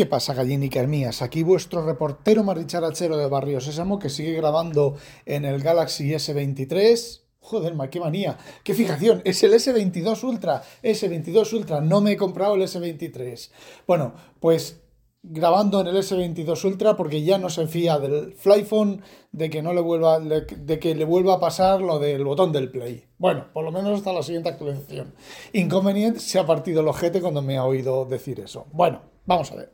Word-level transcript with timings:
¿Qué 0.00 0.06
pasa, 0.06 0.32
gallinicas 0.32 0.88
mías? 0.88 1.20
Aquí 1.20 1.42
vuestro 1.42 1.84
reportero 1.84 2.42
maricharachero 2.42 3.18
de 3.18 3.28
Barrio 3.28 3.60
Sésamo 3.60 3.98
que 3.98 4.08
sigue 4.08 4.32
grabando 4.32 4.96
en 5.26 5.44
el 5.44 5.60
Galaxy 5.62 6.12
S23. 6.12 7.20
Joder, 7.40 7.74
qué 7.90 8.00
manía, 8.00 8.38
qué 8.64 8.72
fijación, 8.72 9.20
es 9.26 9.42
el 9.42 9.52
S22 9.52 10.24
Ultra, 10.24 10.62
S22 10.82 11.52
Ultra, 11.52 11.82
no 11.82 12.00
me 12.00 12.12
he 12.12 12.16
comprado 12.16 12.54
el 12.54 12.62
S23. 12.62 13.50
Bueno, 13.86 14.14
pues 14.40 14.80
grabando 15.22 15.80
en 15.80 15.88
el 15.88 15.96
S22 15.96 16.64
Ultra 16.64 16.96
porque 16.96 17.22
ya 17.22 17.38
no 17.38 17.50
se 17.50 17.66
fía 17.66 17.98
del 17.98 18.32
Flyphone 18.32 19.00
de 19.32 19.50
que 19.50 19.62
no 19.62 19.74
le 19.74 19.80
vuelva 19.80 20.18
de, 20.18 20.78
que 20.78 20.94
le 20.94 21.04
vuelva 21.04 21.34
a 21.34 21.40
pasar 21.40 21.80
lo 21.80 21.98
del 21.98 22.24
botón 22.24 22.52
del 22.52 22.70
play. 22.70 23.04
Bueno, 23.18 23.46
por 23.52 23.64
lo 23.64 23.70
menos 23.70 23.98
hasta 23.98 24.12
la 24.12 24.22
siguiente 24.22 24.48
actualización. 24.48 25.14
Inconveniente 25.52 26.20
se 26.20 26.38
ha 26.38 26.46
partido 26.46 26.80
el 26.80 26.88
ojete 26.88 27.20
cuando 27.20 27.42
me 27.42 27.58
ha 27.58 27.64
oído 27.64 28.04
decir 28.06 28.40
eso. 28.40 28.66
Bueno, 28.72 29.02
vamos 29.26 29.52
a 29.52 29.56
ver. 29.56 29.72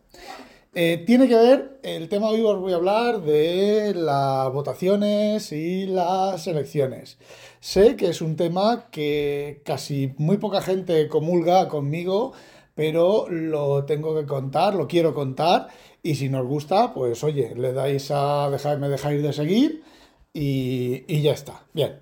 Eh, 0.79 1.05
tiene 1.07 1.27
que 1.27 1.37
ver, 1.37 1.81
el 1.83 2.11
tema 2.11 2.29
hoy 2.29 2.43
os 2.43 2.61
voy 2.61 2.75
a 2.75 2.77
hablar 2.77 3.23
de 3.23 3.95
las 3.95 4.53
votaciones 4.53 5.51
y 5.53 5.87
las 5.87 6.47
elecciones. 6.47 7.17
Sé 7.61 7.97
que 7.97 8.11
es 8.11 8.21
un 8.21 8.37
tema 8.37 8.89
que 8.91 9.63
casi 9.65 10.13
muy 10.19 10.37
poca 10.37 10.61
gente 10.61 11.09
comulga 11.09 11.69
conmigo 11.69 12.35
pero 12.77 13.27
lo 13.31 13.85
tengo 13.87 14.15
que 14.15 14.27
contar, 14.27 14.75
lo 14.75 14.87
quiero 14.87 15.15
contar 15.15 15.69
y 16.03 16.15
si 16.15 16.29
nos 16.29 16.47
gusta, 16.47 16.93
pues 16.95 17.25
oye, 17.25 17.55
le 17.57 17.73
dais 17.73 18.11
a 18.13 18.51
dejarme 18.51 18.89
dejáis 18.89 19.23
de 19.23 19.33
seguir 19.33 19.83
y, 20.33 21.23
ya 21.23 21.33
está. 21.33 21.65
Bien. 21.73 22.01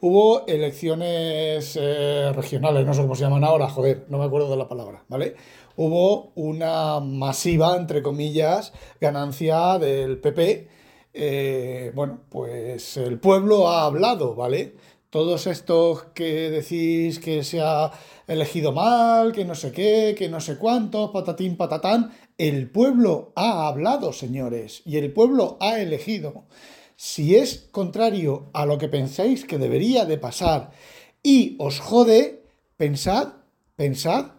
Hubo 0.00 0.46
elecciones 0.46 1.78
eh, 1.80 2.30
regionales, 2.34 2.84
no 2.84 2.92
sé 2.92 3.02
cómo 3.02 3.14
se 3.14 3.22
llaman 3.22 3.44
ahora, 3.44 3.70
joder, 3.70 4.04
no 4.08 4.18
me 4.18 4.24
acuerdo 4.24 4.50
de 4.50 4.56
la 4.56 4.68
palabra, 4.68 5.04
¿vale? 5.08 5.34
Hubo 5.76 6.32
una 6.34 7.00
masiva, 7.00 7.76
entre 7.76 8.02
comillas, 8.02 8.72
ganancia 9.00 9.78
del 9.78 10.18
PP. 10.18 10.68
Eh, 11.14 11.92
bueno, 11.94 12.20
pues 12.28 12.96
el 12.96 13.18
pueblo 13.18 13.68
ha 13.68 13.84
hablado, 13.86 14.34
¿vale? 14.34 14.74
Todos 15.12 15.46
estos 15.46 16.04
que 16.14 16.48
decís 16.48 17.18
que 17.18 17.44
se 17.44 17.60
ha 17.60 17.92
elegido 18.26 18.72
mal, 18.72 19.32
que 19.32 19.44
no 19.44 19.54
sé 19.54 19.70
qué, 19.70 20.14
que 20.16 20.30
no 20.30 20.40
sé 20.40 20.56
cuánto, 20.56 21.12
patatín, 21.12 21.58
patatán, 21.58 22.12
el 22.38 22.70
pueblo 22.70 23.30
ha 23.36 23.68
hablado, 23.68 24.14
señores, 24.14 24.80
y 24.86 24.96
el 24.96 25.12
pueblo 25.12 25.58
ha 25.60 25.80
elegido. 25.80 26.46
Si 26.96 27.36
es 27.36 27.68
contrario 27.72 28.48
a 28.54 28.64
lo 28.64 28.78
que 28.78 28.88
pensáis 28.88 29.44
que 29.44 29.58
debería 29.58 30.06
de 30.06 30.16
pasar 30.16 30.70
y 31.22 31.56
os 31.58 31.78
jode, 31.78 32.46
pensad, 32.78 33.34
pensad 33.76 34.32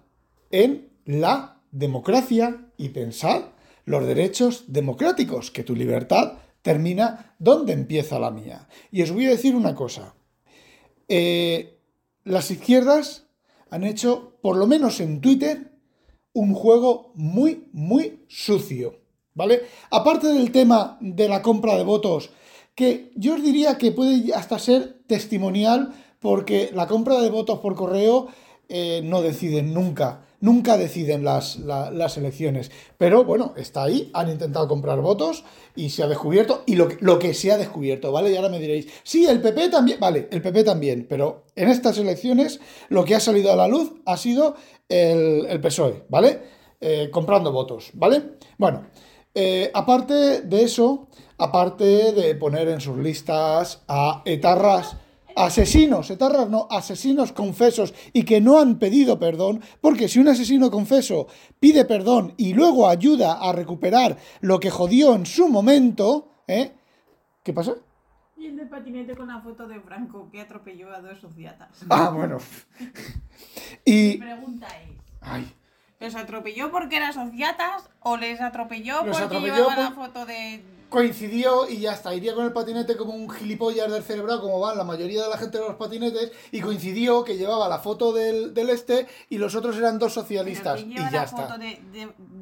en 0.50 0.90
la 1.06 1.62
democracia 1.72 2.66
y 2.78 2.90
pensad 2.90 3.44
los 3.86 4.08
derechos 4.08 4.64
democráticos, 4.70 5.52
que 5.52 5.64
tu 5.64 5.76
libertad 5.76 6.40
termina 6.64 7.36
donde 7.38 7.74
empieza 7.74 8.18
la 8.18 8.32
mía. 8.32 8.68
Y 8.90 9.04
os 9.04 9.12
voy 9.12 9.28
a 9.28 9.32
decir 9.38 9.56
una 9.56 9.76
cosa. 9.76 10.16
Eh, 11.08 11.78
las 12.24 12.52
izquierdas 12.52 13.26
han 13.70 13.84
hecho, 13.84 14.34
por 14.42 14.58
lo 14.58 14.68
menos 14.68 15.00
en 15.00 15.22
Twitter, 15.22 15.72
un 16.34 16.54
juego 16.54 17.12
muy, 17.16 17.68
muy 17.74 18.24
sucio. 18.28 19.00
¿Vale? 19.36 19.64
Aparte 19.90 20.28
del 20.28 20.52
tema 20.52 20.98
de 21.02 21.28
la 21.28 21.42
compra 21.42 21.76
de 21.76 21.84
votos, 21.84 22.30
que 22.76 23.12
yo 23.16 23.34
os 23.34 23.44
diría 23.44 23.78
que 23.78 23.92
puede 23.92 24.34
hasta 24.34 24.60
ser 24.60 25.02
testimonial, 25.08 25.94
porque 26.20 26.70
la 26.74 26.88
compra 26.88 27.20
de 27.20 27.30
votos 27.30 27.60
por 27.60 27.76
correo 27.76 28.28
eh, 28.70 29.02
no 29.04 29.22
deciden 29.22 29.74
nunca 29.74 30.26
nunca 30.44 30.78
deciden 30.78 31.24
las, 31.24 31.58
elecciones. 32.18 32.70
Pero 32.98 33.24
bueno, 33.24 33.54
está 33.56 33.84
ahí, 33.84 34.12
han 34.14 34.30
intentado 34.30 34.68
comprar 34.68 35.00
votos 35.00 35.46
y 35.74 35.90
se 35.90 36.04
ha 36.04 36.08
descubierto, 36.08 36.64
y 36.66 36.76
lo, 36.76 36.90
lo, 37.00 37.18
que 37.18 37.34
se 37.34 37.54
ha 37.54 37.58
descubierto, 37.58 38.12
¿vale? 38.12 38.30
Y 38.30 38.36
ahora 38.36 38.50
me 38.50 38.60
diréis, 38.60 38.88
sí, 39.04 39.26
el 39.26 39.42
PP 39.42 39.70
también, 39.70 40.02
vale, 40.02 40.28
el 40.32 40.42
PP 40.42 40.66
también, 40.66 41.08
pero 41.10 41.46
en 41.56 41.70
estas 41.70 41.98
elecciones 41.98 42.60
lo 42.90 43.06
que 43.06 43.16
ha 43.16 43.22
salido 43.22 43.54
a 43.54 43.56
la 43.56 43.70
luz 43.70 43.94
ha 44.06 44.18
sido 44.18 44.56
el, 44.90 45.62
PSOE, 45.62 46.04
¿vale? 46.10 46.42
Eh, 46.82 47.10
comprando 47.10 47.54
votos, 47.54 47.92
¿vale? 47.94 48.34
Bueno, 48.58 48.88
eh, 49.34 49.72
aparte 49.74 50.42
de 50.42 50.64
eso, 50.64 51.08
aparte 51.38 52.12
de 52.12 52.36
poner 52.36 52.68
en 52.68 52.82
sus 52.82 52.98
listas 52.98 53.82
a 53.88 54.22
etarras, 54.26 54.98
asesinos, 55.36 56.10
etarras 56.10 56.50
no, 56.50 56.68
asesinos 56.70 57.32
confesos 57.32 57.94
y 58.14 58.24
que 58.24 58.42
no 58.42 58.60
han 58.60 58.80
pedido 58.80 59.20
perdón, 59.20 59.62
porque 59.82 60.08
si 60.08 60.20
un 60.20 60.28
asesino 60.28 60.72
confeso 60.72 61.28
pide 61.60 61.86
perdón 61.86 62.34
y 62.38 62.54
luego 62.54 62.88
ayuda 62.88 63.40
a 63.42 63.52
recuperar 63.54 64.18
lo 64.42 64.60
que 64.60 64.70
jodió 64.70 65.16
en 65.16 65.26
su 65.26 65.48
momento, 65.50 66.30
¿eh? 66.48 66.74
¿Qué 67.44 67.54
pasa? 67.54 67.74
Y 68.38 68.48
el 68.48 68.58
de 68.58 68.66
patinete 68.66 69.16
con 69.16 69.28
la 69.28 69.40
foto 69.42 69.68
de 69.68 69.80
Franco 69.80 70.30
que 70.32 70.42
atropelló 70.42 70.94
a 70.94 71.02
dos 71.02 71.20
sociatas. 71.20 71.70
Ah, 71.90 72.10
bueno. 72.10 72.38
y... 73.86 74.12
Mi 74.12 74.18
pregunta 74.18 74.68
es... 74.68 75.00
Ay. 75.22 75.54
¿Los 76.00 76.16
atropelló 76.16 76.70
porque 76.70 76.98
eran 76.98 77.14
sociatas 77.14 77.90
o 78.02 78.18
les 78.18 78.42
atropelló 78.42 79.06
porque 79.06 79.40
llevaba 79.40 79.76
la 79.78 79.92
foto 79.92 80.26
de 80.26 80.62
coincidió 80.94 81.68
y 81.68 81.80
ya 81.80 81.94
está. 81.94 82.14
Iría 82.14 82.36
con 82.36 82.46
el 82.46 82.54
patinete 82.54 82.96
como 82.96 83.14
un 83.14 83.28
gilipollas 83.28 83.92
del 83.92 84.04
cerebro, 84.04 84.40
como 84.40 84.60
van 84.60 84.78
la 84.78 84.84
mayoría 84.84 85.24
de 85.24 85.30
la 85.30 85.38
gente 85.40 85.58
de 85.58 85.64
los 85.64 85.76
patinetes, 85.76 86.32
y 86.52 86.62
coincidió 86.62 87.24
que 87.24 87.36
llevaba 87.36 87.68
la 87.68 87.80
foto 87.80 88.14
del, 88.14 88.54
este 88.70 89.08
y 89.28 89.40
los 89.40 89.56
otros 89.56 89.76
eran 89.76 89.98
dos 89.98 90.14
socialistas. 90.14 90.80
y 90.82 90.94
ya 90.94 91.10
la 91.10 91.24
está. 91.24 91.48
foto 91.48 91.58
de, 91.58 91.82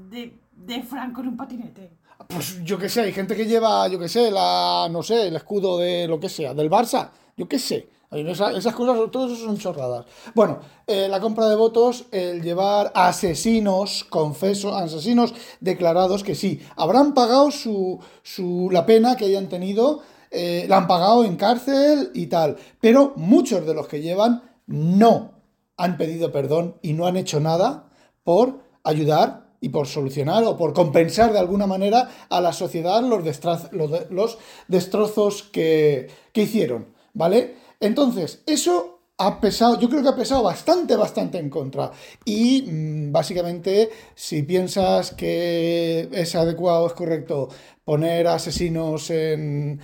de, 0.09 0.37
de, 0.53 0.83
Franco 0.83 1.21
en 1.21 1.29
un 1.29 1.37
patinete? 1.37 1.91
Pues 2.27 2.61
yo 2.65 2.77
qué 2.77 2.89
sé, 2.89 3.01
hay 3.01 3.13
gente 3.13 3.37
que 3.37 3.45
lleva, 3.45 3.87
yo 3.87 3.97
qué 3.97 4.09
sé, 4.09 4.29
la, 4.29 4.89
no 4.91 5.01
sé, 5.01 5.27
el 5.29 5.35
escudo 5.37 5.77
de 5.77 6.07
lo 6.09 6.19
que 6.19 6.27
sea, 6.27 6.53
del 6.53 6.69
Barça, 6.69 7.09
yo 7.37 7.47
qué 7.47 7.57
sé. 7.57 7.87
Esas, 8.11 8.75
cosas, 8.75 9.09
todo 9.09 9.27
eso 9.27 9.45
son 9.45 9.57
chorradas. 9.57 10.05
Bueno, 10.35 10.59
eh, 10.85 11.07
la 11.07 11.21
compra 11.21 11.47
de 11.47 11.55
votos, 11.55 12.07
el 12.11 12.41
llevar 12.41 12.91
asesinos, 12.93 14.03
confeso, 14.03 14.75
asesinos 14.75 15.33
declarados 15.61 16.21
que 16.21 16.35
sí, 16.35 16.59
habrán 16.75 17.13
pagado 17.13 17.51
su, 17.51 17.99
su, 18.21 18.67
la 18.69 18.85
pena 18.85 19.15
que 19.15 19.25
hayan 19.25 19.47
tenido, 19.47 20.01
eh, 20.29 20.65
la 20.67 20.75
han 20.75 20.87
pagado 20.87 21.23
en 21.23 21.37
cárcel 21.37 22.11
y 22.13 22.27
tal, 22.27 22.57
pero 22.81 23.13
muchos 23.15 23.65
de 23.65 23.73
los 23.73 23.87
que 23.87 24.01
llevan 24.01 24.43
no 24.67 25.31
han 25.77 25.95
pedido 25.95 26.33
perdón 26.33 26.75
y 26.81 26.91
no 26.91 27.07
han 27.07 27.15
hecho 27.15 27.39
nada 27.39 27.89
por 28.25 28.59
ayudar 28.83 29.53
y 29.61 29.69
por 29.69 29.87
solucionar 29.87 30.43
o 30.43 30.57
por 30.57 30.73
compensar 30.73 31.31
de 31.31 31.39
alguna 31.39 31.65
manera 31.65 32.09
a 32.29 32.41
la 32.41 32.51
sociedad 32.51 33.01
los, 33.01 33.23
los, 34.09 34.37
destrozos 34.67 35.43
que, 35.43 36.09
que 36.33 36.41
hicieron, 36.41 36.87
¿vale? 37.13 37.60
Entonces, 37.81 38.43
eso 38.45 38.99
ha 39.17 39.39
pesado, 39.39 39.79
yo 39.79 39.89
creo 39.89 40.01
que 40.01 40.09
ha 40.09 40.15
pesado 40.15 40.43
bastante, 40.43 40.95
bastante 40.95 41.37
en 41.37 41.49
contra. 41.49 41.91
Y 42.25 42.63
mm, 42.63 43.11
básicamente, 43.11 43.89
si 44.15 44.43
piensas 44.43 45.11
que 45.11 46.09
es 46.11 46.35
adecuado, 46.35 46.87
es 46.87 46.93
correcto 46.93 47.49
poner 47.83 48.27
asesinos 48.27 49.09
en, 49.11 49.79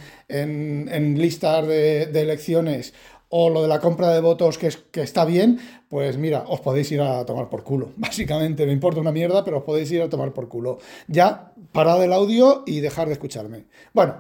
listas 1.18 1.68
de, 1.68 2.03
elecciones 2.03 2.94
o 3.30 3.50
lo 3.50 3.62
de 3.62 3.68
la 3.68 3.80
compra 3.80 4.14
de 4.14 4.22
votos 4.22 4.58
que, 4.58 4.69
que 4.91 5.02
está 5.02 5.25
bien, 5.25 5.59
pues 5.90 6.18
mira, 6.18 6.46
os 6.47 6.62
podéis 6.62 6.91
ir 6.91 7.02
a 7.02 7.25
tomar 7.25 7.50
por 7.50 7.64
culo. 7.64 7.91
Básicamente, 7.97 8.66
me 8.66 8.74
importa 8.74 9.02
una 9.02 9.12
mierda, 9.12 9.44
pero 9.44 9.58
os 9.58 9.64
podéis 9.64 9.91
ir 9.91 10.02
a 10.02 10.09
tomar 10.09 10.34
por 10.34 10.47
culo. 10.47 10.79
Ya, 11.08 11.53
parad 11.72 12.03
el 12.03 12.14
audio 12.14 12.64
y 12.66 12.79
dejar 12.79 13.08
de 13.08 13.14
escucharme. 13.14 13.66
Bueno, 13.94 14.16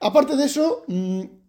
aparte 0.00 0.36
de 0.36 0.44
eso... 0.44 0.84
Mm, 0.86 1.43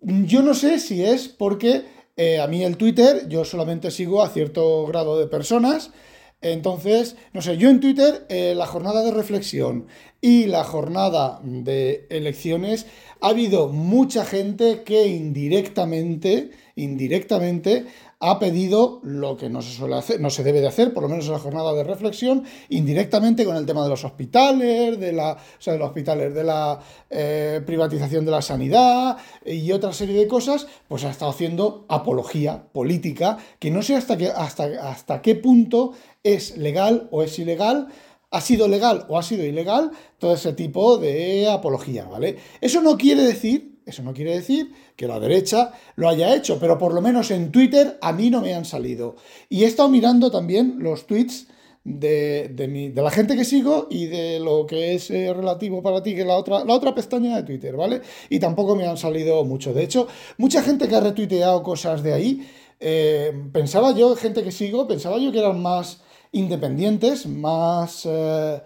yo 0.00 0.42
no 0.42 0.54
sé 0.54 0.78
si 0.78 1.04
es 1.04 1.28
porque 1.28 1.84
eh, 2.16 2.40
a 2.40 2.46
mí 2.46 2.64
el 2.64 2.76
Twitter, 2.76 3.28
yo 3.28 3.44
solamente 3.44 3.90
sigo 3.90 4.22
a 4.22 4.28
cierto 4.28 4.86
grado 4.86 5.18
de 5.18 5.26
personas. 5.26 5.92
Entonces, 6.40 7.16
no 7.32 7.42
sé, 7.42 7.56
yo 7.56 7.68
en 7.68 7.80
Twitter, 7.80 8.26
eh, 8.28 8.54
la 8.56 8.66
jornada 8.66 9.02
de 9.02 9.10
reflexión 9.10 9.88
y 10.20 10.46
la 10.46 10.62
jornada 10.62 11.40
de 11.42 12.06
elecciones, 12.10 12.86
ha 13.20 13.28
habido 13.28 13.68
mucha 13.68 14.24
gente 14.24 14.82
que 14.84 15.08
indirectamente, 15.08 16.50
indirectamente, 16.76 17.86
ha 18.20 18.38
pedido 18.40 19.00
lo 19.04 19.36
que 19.36 19.48
no 19.48 19.62
se 19.62 19.72
suele 19.72 19.94
hacer, 19.94 20.20
no 20.20 20.30
se 20.30 20.42
debe 20.42 20.60
de 20.60 20.66
hacer, 20.66 20.92
por 20.92 21.04
lo 21.04 21.08
menos 21.08 21.26
en 21.26 21.32
la 21.32 21.38
jornada 21.38 21.72
de 21.74 21.84
reflexión, 21.84 22.44
indirectamente 22.68 23.44
con 23.44 23.56
el 23.56 23.64
tema 23.64 23.84
de 23.84 23.90
los 23.90 24.04
hospitales, 24.04 24.98
de 24.98 25.12
la, 25.12 25.32
o 25.32 25.60
sea, 25.62 25.76
los 25.76 25.88
hospitales, 25.88 26.34
de 26.34 26.42
la 26.42 26.80
eh, 27.10 27.62
privatización 27.64 28.24
de 28.24 28.32
la 28.32 28.42
sanidad 28.42 29.18
y 29.46 29.70
otra 29.70 29.92
serie 29.92 30.18
de 30.18 30.26
cosas, 30.26 30.66
pues 30.88 31.04
ha 31.04 31.10
estado 31.10 31.30
haciendo 31.30 31.86
apología 31.88 32.64
política, 32.72 33.38
que 33.60 33.70
no 33.70 33.82
sé 33.82 33.94
hasta 33.94 34.16
qué, 34.16 34.28
hasta, 34.28 34.64
hasta 34.90 35.22
qué 35.22 35.36
punto 35.36 35.92
es 36.24 36.56
legal 36.56 37.08
o 37.12 37.22
es 37.22 37.38
ilegal, 37.38 37.88
ha 38.30 38.40
sido 38.40 38.68
legal 38.68 39.06
o 39.08 39.18
ha 39.18 39.22
sido 39.22 39.44
ilegal 39.44 39.92
todo 40.18 40.34
ese 40.34 40.52
tipo 40.52 40.98
de 40.98 41.48
apología, 41.48 42.04
¿vale? 42.04 42.36
Eso 42.60 42.82
no 42.82 42.98
quiere 42.98 43.22
decir 43.22 43.67
eso 43.88 44.02
no 44.02 44.12
quiere 44.12 44.34
decir 44.34 44.72
que 44.96 45.06
la 45.06 45.18
derecha 45.18 45.72
lo 45.96 46.08
haya 46.08 46.34
hecho, 46.34 46.58
pero 46.58 46.78
por 46.78 46.92
lo 46.92 47.00
menos 47.00 47.30
en 47.30 47.50
Twitter 47.50 47.98
a 48.00 48.12
mí 48.12 48.30
no 48.30 48.40
me 48.40 48.54
han 48.54 48.64
salido. 48.64 49.16
Y 49.48 49.64
he 49.64 49.66
estado 49.66 49.88
mirando 49.88 50.30
también 50.30 50.76
los 50.80 51.06
tweets 51.06 51.48
de, 51.84 52.48
de, 52.52 53.02
la 53.02 53.10
gente 53.10 53.34
que 53.34 53.44
sigo 53.44 53.86
y 53.90 54.06
de 54.06 54.40
lo 54.40 54.66
que 54.66 54.94
es 54.94 55.10
eh, 55.10 55.32
relativo 55.32 55.82
para 55.82 56.02
ti, 56.02 56.14
que 56.14 56.20
es 56.20 56.26
la 56.26 56.36
otra, 56.36 56.64
la 56.64 56.74
otra 56.74 56.94
pestaña 56.94 57.36
de 57.36 57.42
Twitter, 57.44 57.76
¿vale? 57.76 58.02
Y 58.28 58.38
tampoco 58.38 58.76
me 58.76 58.86
han 58.86 58.96
salido 58.96 59.44
mucho. 59.44 59.72
De 59.72 59.84
hecho, 59.84 60.06
mucha 60.36 60.62
gente 60.62 60.88
que 60.88 60.96
ha 60.96 61.00
retuiteado 61.00 61.62
cosas 61.62 62.02
de 62.02 62.12
ahí, 62.12 62.46
eh, 62.80 63.32
pensaba 63.52 63.92
yo, 63.92 64.14
gente 64.16 64.44
que 64.44 64.52
sigo, 64.52 64.86
pensaba 64.86 65.18
yo 65.18 65.32
que 65.32 65.38
eran 65.38 65.62
más 65.62 66.02
independientes, 66.32 67.26
más... 67.26 68.02
Eh, 68.04 68.60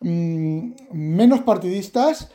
mm, 0.00 0.72
menos 0.92 1.40
partidistas 1.40 2.28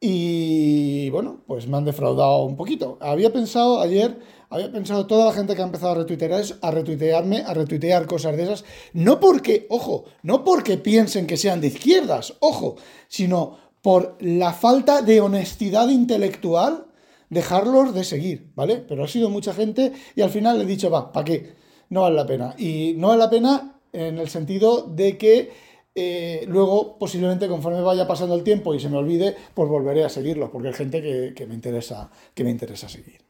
y 0.00 1.10
bueno, 1.10 1.42
pues 1.46 1.66
me 1.66 1.76
han 1.76 1.84
defraudado 1.84 2.44
un 2.44 2.56
poquito. 2.56 2.98
Había 3.00 3.32
pensado 3.32 3.80
ayer 3.80 4.18
había 4.50 4.72
pensado 4.72 5.06
toda 5.06 5.26
la 5.26 5.32
gente 5.32 5.54
que 5.54 5.62
ha 5.62 5.66
empezado 5.66 5.92
a 5.92 5.96
retuitear 5.96 6.42
a 6.62 6.70
retuitearme, 6.70 7.42
a 7.42 7.52
retuitear 7.52 8.06
cosas 8.06 8.36
de 8.36 8.44
esas, 8.44 8.64
no 8.94 9.20
porque, 9.20 9.66
ojo, 9.68 10.04
no 10.22 10.42
porque 10.44 10.78
piensen 10.78 11.26
que 11.26 11.36
sean 11.36 11.60
de 11.60 11.68
izquierdas, 11.68 12.34
ojo, 12.40 12.76
sino 13.08 13.58
por 13.82 14.16
la 14.20 14.52
falta 14.52 15.02
de 15.02 15.20
honestidad 15.20 15.88
intelectual 15.88 16.86
dejarlos 17.28 17.94
de 17.94 18.04
seguir, 18.04 18.50
¿vale? 18.54 18.76
Pero 18.76 19.04
ha 19.04 19.08
sido 19.08 19.28
mucha 19.28 19.52
gente 19.52 19.92
y 20.16 20.22
al 20.22 20.30
final 20.30 20.56
le 20.56 20.64
he 20.64 20.66
dicho, 20.66 20.90
va, 20.90 21.12
¿para 21.12 21.24
qué? 21.24 21.54
No 21.90 22.02
vale 22.02 22.16
la 22.16 22.26
pena. 22.26 22.54
Y 22.56 22.94
no 22.96 23.08
vale 23.08 23.20
la 23.20 23.30
pena 23.30 23.80
en 23.92 24.18
el 24.18 24.28
sentido 24.30 24.82
de 24.82 25.18
que 25.18 25.50
eh, 26.00 26.44
luego, 26.46 26.96
posiblemente, 26.96 27.48
conforme 27.48 27.80
vaya 27.80 28.06
pasando 28.06 28.36
el 28.36 28.44
tiempo 28.44 28.72
y 28.72 28.78
se 28.78 28.88
me 28.88 28.98
olvide, 28.98 29.34
pues 29.52 29.68
volveré 29.68 30.04
a 30.04 30.08
seguirlos, 30.08 30.48
porque 30.50 30.68
hay 30.68 30.74
gente 30.74 31.02
que, 31.34 31.46
me, 31.48 31.54
interesa, 31.54 32.08
que 32.34 32.44
me 32.44 32.50
interesa 32.50 32.88
seguir. 32.88 33.20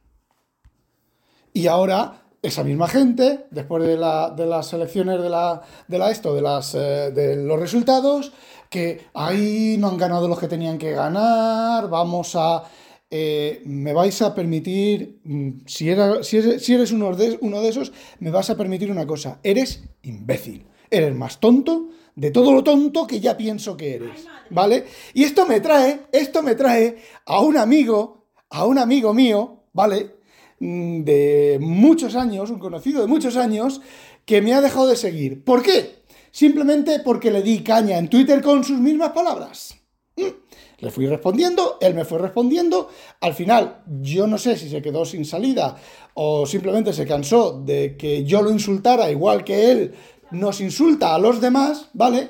Y 1.54 1.66
ahora 1.66 2.24
esa 2.42 2.64
misma 2.64 2.86
gente, 2.86 3.46
después 3.50 3.82
de, 3.86 3.96
las 3.96 4.72
elecciones 4.74 5.22
de 5.22 5.30
la, 5.30 5.62
de 5.88 6.10
esto, 6.10 6.34
de, 6.34 6.42
las, 6.42 6.74
eh, 6.74 7.10
de 7.10 7.36
los 7.36 7.58
resultados, 7.58 8.32
que 8.68 9.00
ahí 9.14 9.76
no 9.78 9.88
han 9.88 9.96
ganado 9.96 10.28
los 10.28 10.38
que 10.38 10.46
tenían 10.46 10.76
que 10.76 10.92
ganar, 10.92 11.88
vamos 11.88 12.36
a... 12.36 12.64
Eh, 13.10 13.62
me 13.64 13.94
vais 13.94 14.20
a 14.20 14.34
permitir, 14.34 15.20
mm, 15.24 15.50
si, 15.64 15.88
era, 15.88 16.22
si 16.22 16.36
eres, 16.36 16.92
uno, 16.92 17.16
de, 17.16 17.38
uno 17.40 17.62
de 17.62 17.70
esos, 17.70 17.92
me 18.20 18.30
vas 18.30 18.50
a 18.50 18.58
permitir 18.58 18.90
una 18.90 19.06
cosa, 19.06 19.40
eres 19.42 19.84
imbécil, 20.02 20.66
eres 20.90 21.14
más 21.14 21.40
tonto 21.40 21.88
de 22.18 22.32
todo 22.32 22.52
lo 22.52 22.64
tonto 22.64 23.06
que 23.06 23.20
ya 23.20 23.36
pienso 23.36 23.76
que 23.76 23.94
eres, 23.94 24.26
¿vale? 24.50 24.86
Y 25.14 25.22
esto 25.22 25.46
me 25.46 25.60
trae, 25.60 26.00
esto 26.10 26.42
me 26.42 26.56
trae 26.56 26.96
a 27.24 27.40
un 27.40 27.56
amigo, 27.56 28.26
a 28.50 28.66
un 28.66 28.76
amigo 28.76 29.14
mío, 29.14 29.62
¿vale? 29.72 30.16
Mm, 30.58 31.04
de 31.04 31.58
muchos 31.60 32.16
años, 32.16 32.50
un 32.50 32.58
conocido 32.58 33.00
de 33.00 33.06
muchos 33.06 33.36
años, 33.36 33.80
que 34.24 34.42
me 34.42 34.52
ha 34.52 34.60
dejado 34.60 34.88
de 34.88 34.96
seguir. 34.96 35.44
¿Por 35.44 35.62
qué? 35.62 36.02
Simplemente 36.32 36.98
porque 37.04 37.30
le 37.30 37.40
di 37.40 37.60
caña 37.60 37.98
en 37.98 38.08
Twitter 38.08 38.42
con 38.42 38.64
sus 38.64 38.80
mismas 38.80 39.10
palabras. 39.12 39.76
Mm. 40.16 40.48
Le 40.80 40.90
fui 40.90 41.06
respondiendo, 41.06 41.78
él 41.80 41.94
me 41.94 42.04
fue 42.04 42.18
respondiendo. 42.18 42.88
Al 43.20 43.34
final, 43.34 43.84
yo 44.00 44.26
no 44.26 44.38
sé 44.38 44.56
si 44.56 44.68
se 44.68 44.82
quedó 44.82 45.04
sin 45.04 45.24
salida 45.24 45.76
o 46.14 46.46
simplemente 46.46 46.92
se 46.92 47.06
cansó 47.06 47.62
de 47.64 47.96
que 47.96 48.24
yo 48.24 48.42
lo 48.42 48.50
insultara 48.50 49.08
igual 49.08 49.44
que 49.44 49.70
él 49.70 49.94
nos 50.30 50.60
insulta 50.60 51.14
a 51.14 51.18
los 51.18 51.40
demás, 51.40 51.88
¿vale? 51.92 52.28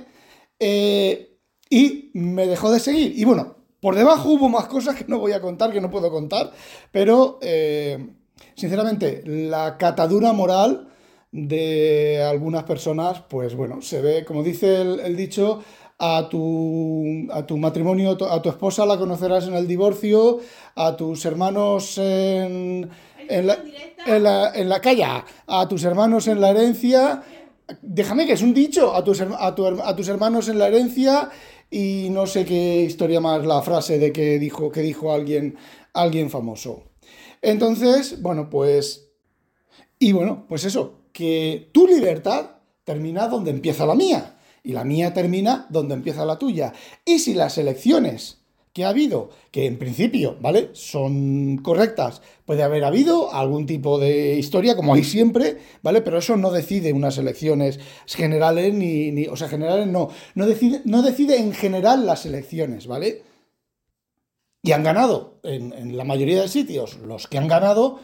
Eh, 0.59 1.37
y 1.71 2.11
me 2.15 2.47
dejó 2.47 2.71
de 2.71 2.81
seguir. 2.81 3.19
Y 3.19 3.25
bueno, 3.25 3.57
por 3.81 3.95
debajo 3.95 4.31
hubo 4.31 4.49
más 4.49 4.67
cosas 4.67 4.97
que 4.97 5.05
no 5.07 5.19
voy 5.19 5.33
a 5.33 5.41
contar, 5.41 5.73
que 5.73 5.81
no 5.81 5.91
puedo 5.91 6.11
contar, 6.11 6.53
pero 6.91 7.39
eh, 7.43 8.09
sinceramente, 8.55 9.23
la 9.25 9.77
catadura 9.77 10.33
moral 10.33 10.89
de 11.31 12.23
algunas 12.23 12.65
personas, 12.65 13.23
pues 13.29 13.55
bueno, 13.55 13.83
se 13.83 14.01
ve, 14.01 14.25
como 14.25 14.43
dice 14.43 14.81
el, 14.81 15.17
dicho, 15.17 15.63
a 15.99 16.29
tu, 16.29 17.29
a 17.31 17.47
tu, 17.47 17.57
matrimonio, 17.57 18.17
a 18.31 18.43
tu 18.43 18.49
esposa 18.49 18.87
la 18.87 18.99
conocerás 18.99 19.47
en 19.47 19.55
el 19.55 19.67
divorcio, 19.67 20.39
a 20.75 20.97
tus 20.97 21.25
hermanos 21.25 21.99
en, 21.99 22.89
en, 23.29 23.47
la, 23.47 23.59
en, 24.55 24.69
la, 24.69 24.81
calle, 24.81 25.05
a 25.47 25.69
tus 25.69 25.85
hermanos 25.85 26.27
en 26.29 26.41
la 26.41 26.51
herencia. 26.51 27.23
Déjame 27.83 28.27
que 28.27 28.33
es 28.33 28.43
un 28.43 28.55
dicho, 28.55 28.95
a 28.95 29.05
tus, 29.05 29.21
a, 29.21 29.47
a 29.47 29.97
tus 29.97 30.09
hermanos 30.09 30.49
en 30.49 30.59
la 30.59 30.69
herencia 30.69 31.31
y 31.71 32.09
no 32.11 32.27
sé 32.27 32.45
qué 32.45 32.83
historia 32.83 33.21
más 33.21 33.45
la 33.45 33.61
frase 33.63 33.99
de 33.99 34.13
que 34.13 34.39
dijo, 34.39 34.73
que 34.73 34.81
dijo 34.81 35.13
alguien, 35.13 35.57
alguien 35.93 36.31
famoso. 36.31 36.85
Entonces, 37.43 38.23
bueno, 38.23 38.49
pues... 38.51 39.11
Y 39.99 40.13
bueno, 40.13 40.47
pues 40.49 40.65
eso, 40.65 40.95
que 41.13 41.71
tu 41.73 41.87
libertad 41.87 42.59
termina 42.85 43.27
donde 43.29 43.51
empieza 43.51 43.85
la 43.85 43.95
mía 43.95 44.39
y 44.63 44.73
la 44.73 44.85
mía 44.85 45.13
termina 45.13 45.67
donde 45.71 45.95
empieza 45.95 46.25
la 46.25 46.39
tuya. 46.39 46.73
Y 47.05 47.19
si 47.19 47.35
las 47.35 47.59
elecciones 47.59 48.39
que 48.73 48.85
ha 48.85 48.91
habido, 48.91 49.31
que 49.51 49.67
en 49.67 49.79
principio, 49.79 50.37
¿vale? 50.41 50.71
Son 50.73 51.59
correctas, 51.59 52.23
puede 52.45 52.63
haber 52.63 52.85
habido 52.85 53.33
algún 53.33 53.67
tipo 53.67 53.99
de 53.99 54.37
historia, 54.37 54.77
como 54.77 54.95
hay 54.95 55.05
siempre, 55.05 55.59
¿vale? 55.83 56.01
Pero 56.03 56.19
eso 56.19 56.37
no 56.37 56.51
decide 56.51 56.93
unas 56.93 57.19
elecciones 57.19 57.81
generales, 58.07 58.75
ni, 58.75 59.11
ni 59.11 59.27
o 59.27 59.37
sea, 59.37 59.49
generales 59.49 59.87
no, 59.87 60.11
no 60.35 60.47
decide, 60.47 60.83
no 60.85 61.03
decide 61.03 61.39
en 61.39 61.53
general 61.53 62.07
las 62.07 62.27
elecciones, 62.27 62.87
¿vale? 62.87 63.23
y 64.63 64.73
han 64.73 64.83
ganado 64.83 65.39
en, 65.45 65.97
la 65.97 66.05
mayoría 66.05 66.43
de 66.43 66.49
sitios, 66.49 66.99
los 66.99 67.27
que 67.27 67.39
han 67.39 67.49
ganado, 67.49 68.01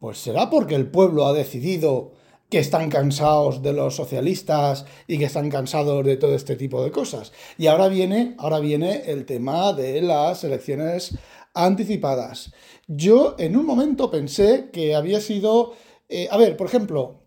pues 0.00 0.18
será 0.18 0.50
porque 0.50 0.74
el 0.74 0.90
pueblo 0.90 1.26
ha 1.26 1.32
decidido 1.32 2.12
que 2.50 2.58
están 2.58 2.88
cansados 2.88 3.62
de 3.62 3.72
los 3.72 3.96
socialistas 3.96 4.86
y 5.06 5.18
que 5.18 5.26
están 5.26 5.50
cansados 5.50 6.04
de 6.04 6.16
todo 6.16 6.34
este 6.34 6.56
tipo 6.56 6.82
de 6.82 6.90
cosas. 6.90 7.32
Y 7.58 7.66
ahora 7.66 7.88
viene, 7.88 8.34
ahora 8.38 8.58
viene 8.58 9.02
el 9.06 9.26
tema 9.26 9.72
de 9.72 10.00
las 10.00 10.44
elecciones 10.44 11.18
anticipadas. 11.54 12.52
Yo 12.86 13.36
en 13.38 13.56
un 13.56 13.66
momento 13.66 14.10
pensé 14.10 14.70
que 14.72 14.94
había 14.94 15.20
sido... 15.20 15.74
Eh, 16.08 16.28
a 16.30 16.38
ver, 16.38 16.56
por 16.56 16.66
ejemplo, 16.66 17.20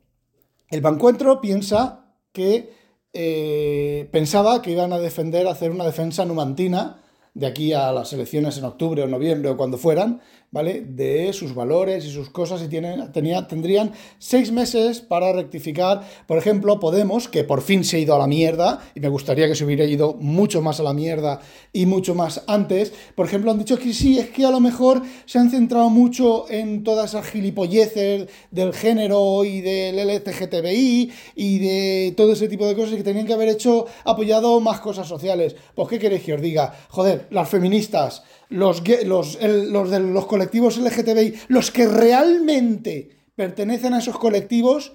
el 0.69 0.81
Bancuentro 0.81 1.39
piensa 1.41 2.15
que... 2.31 2.81
Eh, 3.13 4.07
pensaba 4.13 4.61
que 4.61 4.71
iban 4.71 4.93
a 4.93 4.97
defender, 4.97 5.45
hacer 5.45 5.71
una 5.71 5.83
defensa 5.83 6.23
numantina 6.23 7.01
de 7.33 7.45
aquí 7.45 7.73
a 7.73 7.91
las 7.91 8.13
elecciones 8.13 8.57
en 8.57 8.65
octubre 8.65 9.03
o 9.03 9.07
noviembre 9.07 9.49
o 9.49 9.57
cuando 9.57 9.77
fueran, 9.77 10.21
¿vale? 10.51 10.81
De 10.81 11.31
sus 11.31 11.55
valores 11.55 12.05
y 12.05 12.11
sus 12.11 12.29
cosas 12.29 12.61
y 12.61 12.67
tienen, 12.67 13.11
tenía, 13.13 13.47
tendrían 13.47 13.93
seis 14.19 14.51
meses 14.51 14.99
para 14.99 15.31
rectificar. 15.31 16.01
Por 16.27 16.37
ejemplo, 16.37 16.79
Podemos, 16.79 17.29
que 17.29 17.43
por 17.43 17.61
fin 17.61 17.83
se 17.85 17.97
ha 17.97 17.99
ido 17.99 18.15
a 18.15 18.19
la 18.19 18.27
mierda, 18.27 18.81
y 18.93 18.99
me 18.99 19.07
gustaría 19.07 19.47
que 19.47 19.55
se 19.55 19.63
hubiera 19.63 19.85
ido 19.85 20.15
mucho 20.15 20.61
más 20.61 20.79
a 20.79 20.83
la 20.83 20.93
mierda 20.93 21.39
y 21.71 21.85
mucho 21.85 22.15
más 22.15 22.43
antes. 22.47 22.91
Por 23.15 23.25
ejemplo, 23.25 23.51
han 23.51 23.59
dicho 23.59 23.77
que 23.77 23.93
sí, 23.93 24.19
es 24.19 24.29
que 24.29 24.45
a 24.45 24.51
lo 24.51 24.59
mejor 24.59 25.01
se 25.25 25.39
han 25.39 25.49
centrado 25.49 25.89
mucho 25.89 26.49
en 26.49 26.83
todas 26.83 27.11
esas 27.11 27.27
gilipolleces 27.27 28.27
del 28.51 28.73
género 28.73 29.45
y 29.45 29.61
del 29.61 29.95
LGTBI 30.05 31.11
y 31.35 31.59
de 31.59 32.13
todo 32.17 32.33
ese 32.33 32.49
tipo 32.49 32.67
de 32.67 32.75
cosas 32.75 32.95
que 32.95 33.03
tenían 33.03 33.25
que 33.25 33.33
haber 33.33 33.49
hecho, 33.49 33.85
apoyado 34.03 34.59
más 34.59 34.81
cosas 34.81 35.07
sociales. 35.07 35.55
Pues, 35.75 35.87
¿qué 35.87 35.99
queréis 35.99 36.23
que 36.23 36.33
os 36.33 36.41
diga? 36.41 36.73
Joder, 36.89 37.27
las 37.29 37.47
feministas 37.47 38.23
los, 38.51 38.83
los, 39.05 39.39
los 39.41 39.89
de 39.89 39.99
los 39.99 40.25
colectivos 40.27 40.77
LGTBI, 40.77 41.33
los 41.47 41.71
que 41.71 41.87
realmente 41.87 43.09
pertenecen 43.35 43.93
a 43.93 43.99
esos 43.99 44.17
colectivos, 44.17 44.93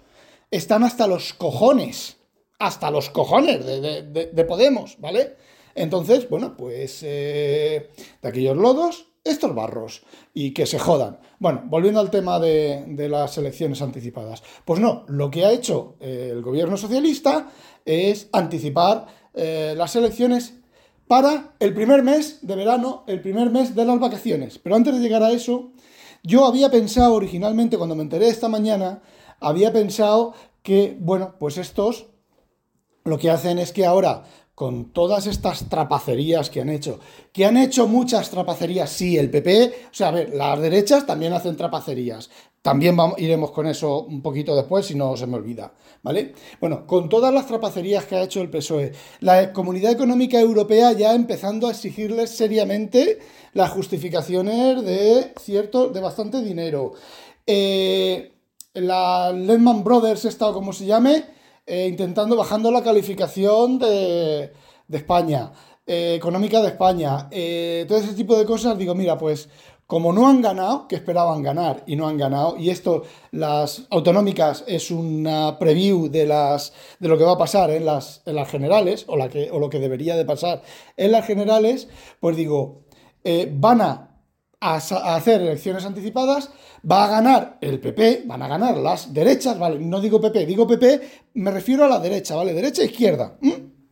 están 0.51 0.85
hasta 0.85 1.07
los 1.07 1.33
cojones, 1.33 2.19
hasta 2.59 2.91
los 2.91 3.11
cojones 3.11 3.65
de, 3.65 4.45
Podemos, 4.45 4.97
¿vale? 5.01 5.37
Entonces, 5.75 6.29
bueno, 6.29 6.57
pues 6.57 7.03
eh, 7.03 7.91
de 8.23 8.29
aquellos 8.29 8.57
lodos, 8.57 9.09
estos 9.25 9.55
barros, 9.55 10.03
y 10.33 10.53
que 10.53 10.67
se 10.67 10.79
jodan. 10.79 11.19
Bueno, 11.39 11.63
volviendo 11.67 12.01
al 12.01 12.11
tema 12.11 12.39
de, 12.39 13.09
las 13.11 13.37
elecciones 13.39 13.83
anticipadas. 13.83 14.43
Pues 14.65 14.81
no, 14.81 15.05
lo 15.09 15.31
que 15.31 15.45
ha 15.45 15.53
hecho 15.53 15.97
el 16.01 16.41
gobierno 16.43 16.77
socialista 16.77 17.51
es 17.85 18.29
anticipar 18.33 19.07
eh, 19.35 19.75
las 19.77 19.97
elecciones 19.97 20.55
para 21.07 21.55
el 21.61 21.75
primer 21.75 22.03
mes 22.03 22.39
de 22.43 22.57
verano, 22.57 23.05
el 23.07 23.21
primer 23.21 23.51
mes 23.51 23.75
de 23.75 23.85
las 23.85 24.01
vacaciones. 24.01 24.59
Pero 24.59 24.77
antes 24.77 24.95
de 24.95 25.01
llegar 25.01 25.23
a 25.23 25.31
eso, 25.31 25.73
yo 26.23 26.47
había 26.47 26.71
pensado 26.71 27.15
originalmente, 27.15 27.79
cuando 27.79 27.95
me 27.95 28.03
enteré 28.03 28.29
esta 28.29 28.49
mañana, 28.49 29.03
había 29.41 29.73
pensado 29.73 30.35
que, 30.63 30.97
bueno, 31.01 31.37
pues 31.39 31.59
estos 31.59 32.07
lo 33.05 33.19
que 33.19 33.31
hacen 33.31 33.59
es 33.59 33.73
que 33.73 33.87
ahora, 33.87 34.25
con 34.57 34.87
todas 34.87 35.27
estas 35.27 35.69
trapacerías 35.69 36.49
que 36.49 36.63
han 36.63 36.71
hecho, 36.71 36.99
que 37.31 37.45
han 37.45 37.59
hecho 37.59 37.87
muchas 37.87 38.31
trapacerías, 38.31 38.89
sí, 38.89 39.19
el 39.19 39.29
PP, 39.29 39.89
o 39.91 39.95
sea, 39.95 40.09
a 40.09 40.13
ver, 40.13 40.35
las 40.35 40.59
derechas 40.59 41.05
también 41.05 41.35
hacen 41.35 41.59
trapacerías, 41.59 42.31
también 42.63 42.97
vamos, 42.97 43.21
iremos 43.21 43.51
con 43.51 43.67
eso 43.67 44.05
un 44.05 44.23
poquito 44.23 44.57
después, 44.57 44.87
si 44.87 44.95
no 44.95 45.15
se 45.15 45.27
me 45.27 45.37
olvida, 45.37 45.75
¿vale? 46.03 46.33
Bueno, 46.59 46.87
con 46.87 47.11
todas 47.11 47.35
las 47.35 47.47
trapacerías 47.47 48.07
que 48.07 48.17
ha 48.17 48.23
hecho 48.23 48.41
el 48.41 48.49
PSOE, 48.49 48.93
la 49.21 49.53
Comunidad 49.53 49.93
Económica 49.93 50.41
Europea 50.41 50.93
ya 50.93 51.15
empezando 51.15 51.69
a 51.69 51.73
exigirles 51.73 52.31
seriamente 52.31 53.19
las 53.53 53.71
justificaciones 53.73 54.83
de 54.83 55.35
cierto, 55.39 55.91
de 55.91 56.01
bastante 56.01 56.41
dinero. 56.41 56.95
Eh, 57.47 58.33
la 58.73 59.33
Lehman 59.33 59.85
Brothers, 59.85 60.25
esta 60.25 60.49
o 60.49 60.55
como 60.55 60.73
se 60.73 60.87
llame, 60.87 61.36
eh, 61.67 61.87
intentando, 61.89 62.37
bajando 62.37 62.71
la 62.71 62.83
calificación 62.83 63.79
de, 63.79 64.53
España, 64.91 65.53
eh, 65.87 66.15
económica 66.17 66.63
de 66.63 66.69
España, 66.69 67.29
todo 67.29 67.99
ese 67.99 68.15
tipo 68.15 68.39
de 68.39 68.47
cosas, 68.47 68.79
digo, 68.79 68.95
mira, 68.95 69.19
pues 69.19 69.49
como 69.87 70.13
no 70.13 70.29
han 70.29 70.43
ganado, 70.43 70.89
que 70.89 70.97
esperaban 70.97 71.43
ganar 71.43 71.85
y 71.87 71.95
no 71.95 72.09
han 72.09 72.19
ganado, 72.19 72.57
y 72.57 72.71
esto, 72.71 73.05
las 73.31 73.87
autonómicas, 73.91 74.65
es 74.67 74.91
una 74.91 75.59
preview 75.61 76.09
de, 76.09 76.27
las, 76.27 76.73
de 76.99 77.09
lo 77.09 77.17
que 77.17 77.25
va 77.25 77.33
a 77.33 77.39
pasar 77.39 77.71
en 77.71 77.87
las, 77.87 78.23
en 78.27 78.35
las 78.35 78.51
generales, 78.51 79.05
o, 79.07 79.17
la 79.17 79.29
que, 79.29 79.49
o 79.51 79.61
lo 79.61 79.71
que 79.71 79.79
debería 79.79 80.17
de 80.17 80.25
pasar 80.25 80.63
en 80.97 81.13
las 81.13 81.25
generales, 81.25 81.89
pues 82.19 82.37
digo, 82.37 82.83
eh, 83.23 83.49
van 83.53 83.81
a, 83.81 84.16
hacer 84.61 85.43
elecciones 85.43 85.85
anticipadas, 85.85 86.51
va 86.91 87.05
a 87.05 87.09
ganar 87.09 87.59
el 87.61 87.81
PP, 87.81 88.23
van 88.27 88.43
a 88.43 88.49
ganar 88.49 88.77
las 88.77 89.13
derechas, 89.13 89.59
¿vale? 89.59 89.79
No 89.79 90.01
digo 90.01 90.21
PP, 90.21 90.47
digo 90.47 90.67
PP, 90.67 91.01
me 91.35 91.51
refiero 91.51 91.85
a 91.85 91.89
la 91.89 91.99
derecha, 91.99 92.35
¿vale? 92.37 92.55
Derecha 92.55 92.83
e 92.83 92.87
izquierda, 92.87 93.39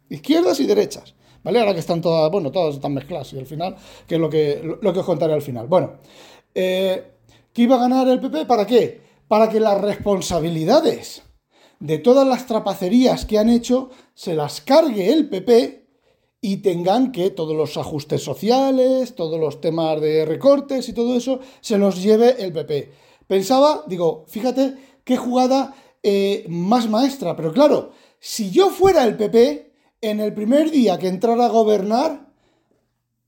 izquierdas 0.08 0.60
y 0.60 0.66
derechas. 0.66 1.14
¿vale? 1.44 1.60
Ahora 1.60 1.74
que 1.74 1.80
están 1.80 2.00
todas, 2.00 2.30
bueno, 2.30 2.50
todas 2.50 2.74
están 2.74 2.94
mezcladas 2.94 3.32
y 3.34 3.38
al 3.38 3.46
final, 3.46 3.76
que 4.06 4.16
es 4.16 4.20
lo 4.20 4.28
que, 4.28 4.62
lo 4.80 4.92
que 4.92 4.98
os 4.98 5.06
contaré 5.06 5.34
al 5.34 5.42
final. 5.42 5.68
Bueno, 5.68 5.98
eh, 6.54 7.18
¿qué 7.52 7.62
iba 7.62 7.76
a 7.76 7.80
ganar 7.80 8.08
el 8.08 8.18
PP? 8.18 8.46
¿Para 8.46 8.66
qué? 8.66 9.02
Para 9.28 9.48
que 9.48 9.60
las 9.60 9.80
responsabilidades 9.80 11.22
de 11.78 11.98
todas 11.98 12.26
las 12.26 12.46
trapacerías 12.46 13.26
que 13.26 13.38
han 13.38 13.50
hecho 13.50 13.90
se 14.14 14.34
las 14.34 14.60
cargue 14.60 15.12
el 15.12 15.28
PP 15.28 15.83
y 16.46 16.58
tengan 16.58 17.10
que 17.10 17.30
todos 17.30 17.56
los 17.56 17.78
ajustes 17.78 18.22
sociales, 18.22 19.14
todos 19.14 19.40
los 19.40 19.62
temas 19.62 19.98
de 19.98 20.26
recortes 20.26 20.86
y 20.90 20.92
todo 20.92 21.16
eso 21.16 21.40
se 21.62 21.78
los 21.78 22.02
lleve 22.02 22.36
el 22.38 22.52
PP. 22.52 22.92
Pensaba, 23.26 23.82
digo, 23.86 24.26
fíjate 24.28 24.74
qué 25.04 25.16
jugada 25.16 25.74
eh, 26.02 26.44
más 26.50 26.86
maestra, 26.90 27.34
pero 27.34 27.50
claro, 27.50 27.92
si 28.20 28.50
yo 28.50 28.68
fuera 28.68 29.04
el 29.04 29.16
PP, 29.16 29.72
en 30.02 30.20
el 30.20 30.34
primer 30.34 30.70
día 30.70 30.98
que 30.98 31.08
entrara 31.08 31.46
a 31.46 31.48
gobernar, 31.48 32.26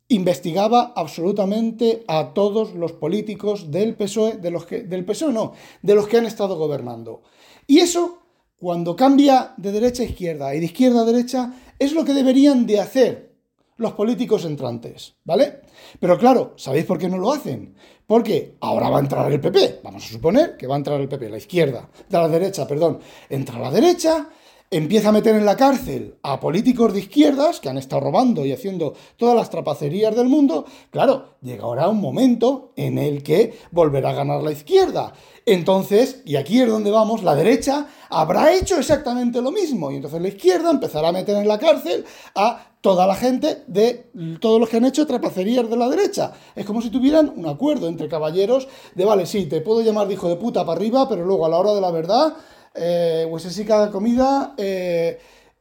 investigaba 0.09 0.93
absolutamente 0.95 2.05
a 2.09 2.35
todos 2.35 2.75
los 2.75 2.93
políticos 2.93 3.71
del 3.71 3.95
PSOE, 3.95 4.37
de 4.37 4.51
los 4.51 4.67
que, 4.67 4.83
del 4.83 5.07
PSOE 5.07 5.33
no, 5.33 5.55
de 5.81 5.95
los 5.95 6.07
que 6.07 6.19
han 6.19 6.27
estado 6.27 6.59
gobernando. 6.59 7.23
Y 7.67 7.79
eso, 7.79 8.19
cuando 8.59 8.95
cambia 8.95 9.55
de 9.57 9.73
derecha 9.73 10.03
a 10.03 10.07
izquierda 10.07 10.55
y 10.55 10.61
de 10.61 10.67
izquierda 10.67 11.01
a 11.01 11.05
derecha, 11.07 11.55
es 11.79 11.93
lo 11.93 12.05
que 12.05 12.15
deberían 12.15 12.67
de 12.67 12.81
hacer 12.81 13.37
los 13.79 13.93
políticos 13.93 14.45
entrantes, 14.45 15.17
¿vale? 15.25 15.61
Pero 16.01 16.19
claro, 16.19 16.55
¿sabéis 16.57 16.87
por 16.87 16.99
qué 16.99 17.09
no 17.09 17.19
lo 17.19 17.33
hacen? 17.33 17.75
Porque 18.07 18.57
ahora 18.61 18.89
va 18.89 18.99
a 18.99 19.01
entrar 19.01 19.31
el 19.31 19.41
PP, 19.41 19.81
vamos 19.83 20.05
a 20.05 20.09
suponer 20.09 20.57
que 20.57 20.67
va 20.67 20.77
a 20.77 20.79
entrar 20.79 21.01
el 21.01 21.09
PP, 21.09 21.29
la 21.29 21.37
izquierda, 21.37 21.89
de 22.09 22.19
la 22.19 22.29
derecha, 22.29 22.67
perdón, 22.67 23.01
entra 23.29 23.59
la 23.59 23.71
derecha, 23.71 24.29
empieza 24.71 25.11
a 25.11 25.13
meter 25.13 25.37
en 25.37 25.47
la 25.47 25.57
cárcel 25.57 26.17
a 26.23 26.41
políticos 26.41 26.93
de 26.93 27.01
izquierdas 27.01 27.61
que 27.61 27.69
han 27.69 27.79
estado 27.79 28.01
robando 28.01 28.45
y 28.45 28.53
haciendo 28.53 28.95
todas 29.17 29.37
las 29.37 29.51
trapacerías 29.51 30.15
del 30.17 30.29
mundo, 30.29 30.67
claro, 30.91 31.37
llegará 31.41 31.89
un 31.89 32.01
momento 32.01 32.73
en 32.77 32.99
el 32.99 33.23
que 33.23 33.59
volverá 33.71 34.11
a 34.11 34.15
ganar 34.15 34.43
la 34.43 34.53
izquierda. 34.53 35.13
Entonces, 35.45 36.23
y 36.25 36.37
aquí 36.37 36.61
es 36.61 36.69
donde 36.69 36.91
vamos, 36.91 37.23
la 37.23 37.37
derecha 37.37 37.87
habrá 38.11 38.53
hecho 38.53 38.77
exactamente 38.79 39.41
lo 39.41 39.53
mismo. 39.53 39.93
Y 39.93 39.97
entonces 39.97 40.21
la 40.21 40.29
izquierda 40.29 40.71
empezará 40.71 41.09
a 41.09 41.13
meter 41.13 41.37
en 41.37 41.47
la 41.47 41.59
cárcel 41.59 42.05
a 42.35 42.73
toda 42.81 43.07
la 43.07 43.15
gente 43.15 43.63
de 43.69 44.11
todos 44.41 44.59
los 44.59 44.69
que 44.69 44.79
han 44.79 44.85
hecho 44.85 45.07
trapacerías 45.07 45.69
de 45.71 45.77
la 45.77 45.89
derecha. 45.89 46.33
Es 46.55 46.67
como 46.67 46.83
si 46.83 46.91
tuvieran 46.91 47.33
un 47.37 47.47
acuerdo 47.47 47.87
entre 47.89 48.09
caballeros 48.09 48.67
de, 48.95 49.05
vale, 49.05 49.27
sí, 49.27 49.47
te 49.47 49.61
puedo 49.61 49.83
llamar 49.83 50.09
de 50.09 50.15
hijo 50.15 50.29
de 50.29 50.37
puta 50.37 50.65
para 50.65 50.79
arriba, 50.79 51.09
pero 51.09 51.25
luego 51.25 51.47
a 51.47 51.49
la 51.49 51.59
hora 51.59 51.75
de 51.75 51.81
la 51.81 51.91
verdad 51.91 52.35
eh, 52.77 53.27
huesesica 53.29 53.91
comida, 53.91 54.55
eh, 54.57 55.19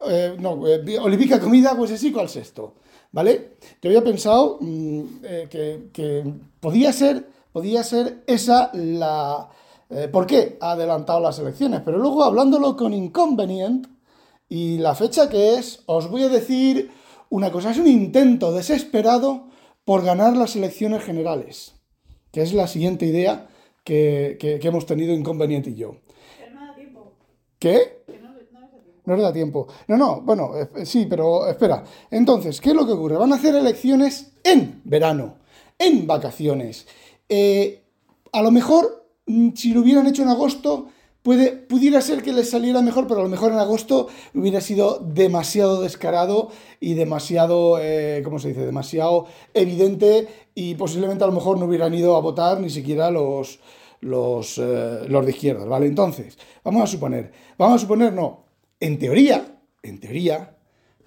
eh, 0.08 0.36
no, 0.40 0.68
eh, 0.68 1.00
olivica 1.00 1.40
comida, 1.40 1.74
huesesico 1.74 2.20
al 2.20 2.30
sexto, 2.30 2.76
¿vale? 3.12 3.56
Yo 3.82 3.90
había 3.90 4.04
pensado 4.04 4.58
mm, 4.62 5.02
que, 5.50 6.34
podía 6.60 6.92
ser, 6.94 7.28
podía 7.52 7.84
ser 7.84 8.24
esa 8.28 8.72
la... 8.74 9.50
¿Por 10.12 10.26
qué 10.26 10.58
ha 10.62 10.72
adelantado 10.72 11.20
las 11.20 11.38
elecciones? 11.38 11.82
Pero 11.86 12.00
luego 12.00 12.24
hablándolo 12.24 12.76
con 12.76 12.92
Inconvenient 12.92 13.88
y 14.50 14.80
la 14.80 14.96
fecha 14.96 15.30
que 15.30 15.54
es, 15.56 15.84
os 15.86 16.10
voy 16.10 16.24
a 16.24 16.30
decir 16.30 16.92
una 17.30 17.52
cosa, 17.52 17.70
es 17.70 17.78
un 17.78 17.88
intento 17.88 18.52
desesperado 18.52 19.46
por 19.86 20.04
ganar 20.04 20.36
las 20.36 20.56
elecciones 20.56 21.04
generales, 21.04 21.76
que 22.32 22.42
es 22.42 22.52
la 22.52 22.66
siguiente 22.66 23.06
idea 23.06 23.48
que, 23.84 24.38
que 24.40 24.68
hemos 24.68 24.88
tenido 24.88 25.14
Inconvenient 25.14 25.68
y 25.68 25.76
yo. 25.76 25.98
¿Qué? 27.66 28.04
No 29.06 29.16
le 29.16 29.24
da 29.24 29.34
tiempo. 29.34 29.68
No, 29.88 29.98
no, 29.98 30.22
bueno, 30.22 30.52
eh, 30.56 30.86
sí, 30.86 31.08
pero 31.10 31.48
espera. 31.48 31.84
Entonces, 32.12 32.62
¿qué 32.62 32.70
es 32.70 32.76
lo 32.76 32.86
que 32.86 32.92
ocurre? 32.92 33.18
Van 33.18 33.34
a 33.34 33.38
hacer 33.38 33.56
elecciones 33.56 34.34
en 34.44 34.82
verano, 34.84 35.38
en 35.80 36.06
vacaciones. 36.06 36.86
Eh, 37.28 37.82
a 38.32 38.44
lo 38.44 38.52
mejor, 38.52 39.08
mm, 39.26 39.54
si 39.56 39.74
lo 39.74 39.82
hubieran 39.82 40.06
hecho 40.06 40.22
en 40.22 40.30
agosto, 40.30 40.90
puede, 41.24 41.54
pudiera 41.54 42.02
ser 42.02 42.22
que 42.22 42.34
les 42.34 42.52
saliera 42.52 42.84
mejor, 42.84 43.08
pero 43.08 43.22
a 43.22 43.24
lo 43.24 43.30
mejor 43.30 43.52
en 43.52 43.58
agosto 43.58 44.10
hubiera 44.36 44.62
sido 44.62 45.00
demasiado 45.00 45.82
descarado 45.82 46.50
y 46.80 46.94
demasiado, 46.94 47.80
eh, 47.82 48.22
¿cómo 48.24 48.38
se 48.38 48.50
dice? 48.50 48.64
Demasiado 48.64 49.26
evidente 49.56 50.28
y 50.54 50.76
posiblemente 50.76 51.24
a 51.24 51.28
lo 51.28 51.34
mejor 51.34 51.58
no 51.58 51.66
hubieran 51.66 51.96
ido 51.96 52.16
a 52.16 52.22
votar 52.22 52.60
ni 52.60 52.70
siquiera 52.70 53.10
los 53.10 53.60
los, 54.06 54.58
eh, 54.60 55.00
los 55.08 55.26
de 55.26 55.32
izquierda, 55.32 55.66
¿vale? 55.66 55.88
Entonces, 55.88 56.38
vamos 56.64 56.84
a 56.84 56.88
suponer, 56.88 57.32
vamos 57.58 57.78
a 57.78 57.80
suponer, 57.80 58.14
no, 58.14 58.46
en 58.80 59.00
teoría, 59.00 59.60
en 59.82 60.00
teoría, 60.00 60.56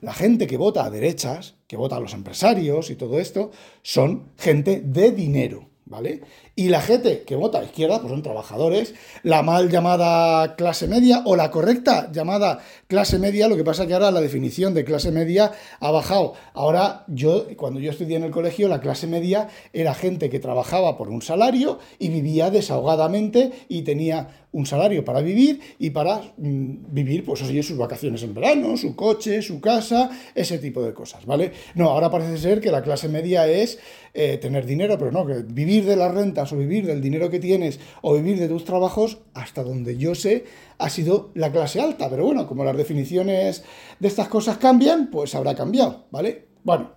la 0.01 0.13
gente 0.13 0.47
que 0.47 0.57
vota 0.57 0.85
a 0.85 0.91
derechas, 0.91 1.55
que 1.67 1.77
vota 1.77 1.97
a 1.97 2.01
los 2.01 2.15
empresarios 2.15 2.91
y 2.91 2.97
todo 2.97 3.19
esto, 3.19 3.51
son 3.83 4.33
gente 4.37 4.81
de 4.81 5.13
dinero. 5.13 5.69
¿vale? 5.89 6.21
Y 6.59 6.71
la 6.71 6.81
gente 6.81 7.23
que 7.23 7.37
vota 7.37 7.61
a 7.61 7.63
izquierda, 7.63 8.01
pues 8.01 8.11
son 8.11 8.25
trabajadores, 8.25 8.93
la 9.23 9.45
mal 9.45 9.71
llamada 9.71 10.57
clase 10.57 10.89
media 10.89 11.23
o 11.25 11.37
la 11.37 11.53
correcta 11.53 12.11
llamada 12.11 12.59
clase 12.89 13.21
media, 13.21 13.47
lo 13.47 13.57
que 13.57 13.63
pasa 13.63 13.87
que 13.87 13.95
ahora 13.95 14.11
la 14.11 14.21
definición 14.21 14.75
de 14.75 14.85
clase 14.85 15.13
media 15.13 15.53
ha 15.79 15.93
bajado. 15.93 16.35
Ahora 16.55 17.05
yo, 17.07 17.47
cuando 17.57 17.79
yo 17.79 17.93
estudié 17.93 18.17
en 18.17 18.25
el 18.25 18.33
colegio, 18.33 18.67
la 18.67 18.81
clase 18.81 19.07
media 19.07 19.47
era 19.73 19.95
gente 19.95 20.31
que 20.31 20.41
trabajaba 20.41 20.99
por 20.99 21.11
un 21.11 21.23
salario 21.23 21.79
y 22.01 22.09
vivía 22.09 22.51
desahogadamente 22.51 23.53
y 23.69 23.83
tenía 23.83 24.27
un 24.51 24.67
salario 24.67 25.05
para 25.05 25.21
vivir 25.21 25.61
y 25.79 25.91
para 25.91 26.23
mm, 26.37 26.93
vivir, 26.93 27.25
pues 27.25 27.43
así, 27.43 27.63
sus 27.63 27.77
vacaciones 27.77 28.23
en 28.23 28.35
verano, 28.35 28.77
su 28.77 28.97
coche, 28.97 29.43
su 29.43 29.61
casa, 29.61 30.11
ese 30.35 30.59
tipo 30.59 30.83
de 30.83 30.95
cosas, 30.95 31.27
¿vale? 31.27 31.53
No, 31.75 31.91
ahora 31.91 32.11
parece 32.11 32.39
ser 32.39 32.61
que 32.61 32.71
la 32.71 32.83
clase 32.83 33.09
media 33.09 33.47
es 33.47 33.79
eh, 34.15 34.39
tener 34.39 34.65
dinero, 34.65 34.97
pero 34.99 35.13
no, 35.13 35.27
que 35.27 35.43
vivir 35.43 35.85
de 35.85 35.97
las 35.97 36.13
rentas 36.13 36.48
o 36.53 36.57
vivir 36.57 36.87
del 36.87 37.01
dinero 37.01 37.31
que 37.31 37.39
tienes 37.39 37.81
o 38.03 38.15
vivir 38.15 38.39
de 38.39 38.49
tus 38.49 38.65
trabajos, 38.65 39.19
hasta 39.35 39.63
donde 39.63 39.97
yo 39.97 40.15
sé, 40.15 40.45
ha 40.79 40.91
sido 40.91 41.31
la 41.35 41.53
clase 41.53 41.81
alta. 41.81 42.09
Pero 42.11 42.25
bueno, 42.25 42.47
como 42.47 42.65
las 42.65 42.77
definiciones 42.77 43.65
de 43.99 44.09
estas 44.09 44.29
cosas 44.29 44.59
cambian, 44.59 45.11
pues 45.11 45.35
habrá 45.35 45.55
cambiado, 45.55 46.07
¿vale? 46.11 46.49
Bueno, 46.65 46.93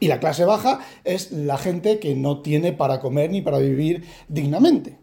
y 0.00 0.08
la 0.08 0.20
clase 0.20 0.44
baja 0.44 0.80
es 1.04 1.32
la 1.32 1.58
gente 1.58 1.98
que 1.98 2.14
no 2.14 2.42
tiene 2.42 2.72
para 2.72 3.00
comer 3.00 3.30
ni 3.30 3.40
para 3.40 3.58
vivir 3.58 4.04
dignamente. 4.28 4.98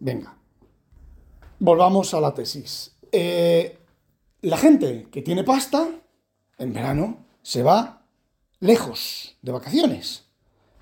Venga 0.00 0.40
volvamos 1.60 2.12
a 2.14 2.20
la 2.20 2.34
tesis. 2.34 2.96
Eh, 3.12 3.78
la 4.40 4.56
gente 4.56 5.06
que 5.12 5.22
tiene 5.22 5.44
pasta, 5.44 5.88
en 6.58 6.72
verano, 6.72 7.26
se 7.42 7.62
va 7.62 8.06
lejos 8.58 9.36
de 9.42 9.52
vacaciones. 9.52 10.29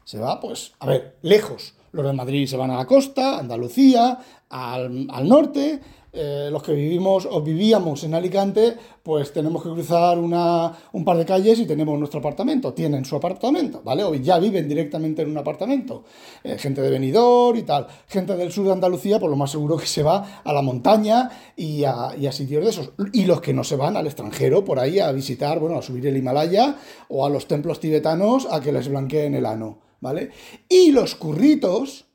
Se 0.08 0.18
va, 0.18 0.40
pues, 0.40 0.72
a 0.78 0.86
ver, 0.86 1.18
lejos. 1.20 1.74
Los 1.92 2.06
de 2.06 2.14
Madrid 2.14 2.46
se 2.46 2.56
van 2.56 2.70
a 2.70 2.78
la 2.78 2.86
costa, 2.86 3.38
Andalucía, 3.38 4.18
al, 4.50 5.06
al 5.10 5.28
norte, 5.28 5.80
eh, 6.10 6.48
los 6.50 6.62
que 6.62 6.72
vivimos 6.72 7.28
o 7.30 7.42
vivíamos 7.42 8.02
en 8.02 8.14
Alicante, 8.14 8.74
pues 9.02 9.32
tenemos 9.32 9.62
que 9.62 9.68
cruzar 9.68 10.18
una, 10.18 10.72
un 10.92 11.04
par 11.04 11.18
de 11.18 11.26
calles 11.26 11.60
y 11.60 11.66
tenemos 11.66 11.98
nuestro 11.98 12.20
apartamento. 12.20 12.72
Tienen 12.72 13.04
su 13.04 13.14
apartamento, 13.14 13.82
¿vale? 13.84 14.04
O 14.04 14.14
ya 14.14 14.38
viven 14.38 14.68
directamente 14.68 15.22
en 15.22 15.30
un 15.30 15.38
apartamento. 15.38 16.04
Eh, 16.42 16.56
gente 16.58 16.80
de 16.80 16.90
Benidorm 16.90 17.58
y 17.58 17.62
tal. 17.62 17.86
Gente 18.08 18.36
del 18.36 18.50
sur 18.50 18.66
de 18.66 18.72
Andalucía, 18.72 19.20
por 19.20 19.28
lo 19.28 19.36
más 19.36 19.50
seguro 19.50 19.76
que 19.76 19.86
se 19.86 20.02
va 20.02 20.40
a 20.42 20.52
la 20.52 20.62
montaña 20.62 21.30
y 21.54 21.84
a, 21.84 22.16
y 22.18 22.26
a 22.26 22.32
sitios 22.32 22.64
de 22.64 22.70
esos. 22.70 22.92
Y 23.12 23.26
los 23.26 23.40
que 23.40 23.52
no 23.52 23.62
se 23.62 23.76
van 23.76 23.96
al 23.96 24.06
extranjero, 24.06 24.64
por 24.64 24.80
ahí 24.80 24.98
a 24.98 25.12
visitar, 25.12 25.60
bueno, 25.60 25.78
a 25.78 25.82
subir 25.82 26.06
el 26.06 26.16
Himalaya 26.16 26.76
o 27.08 27.26
a 27.26 27.30
los 27.30 27.46
templos 27.46 27.80
tibetanos 27.80 28.48
a 28.50 28.60
que 28.60 28.72
les 28.72 28.88
blanqueen 28.88 29.34
el 29.34 29.46
ano, 29.46 29.78
¿vale? 30.00 30.30
Y 30.68 30.90
los 30.90 31.14
curritos, 31.14 32.07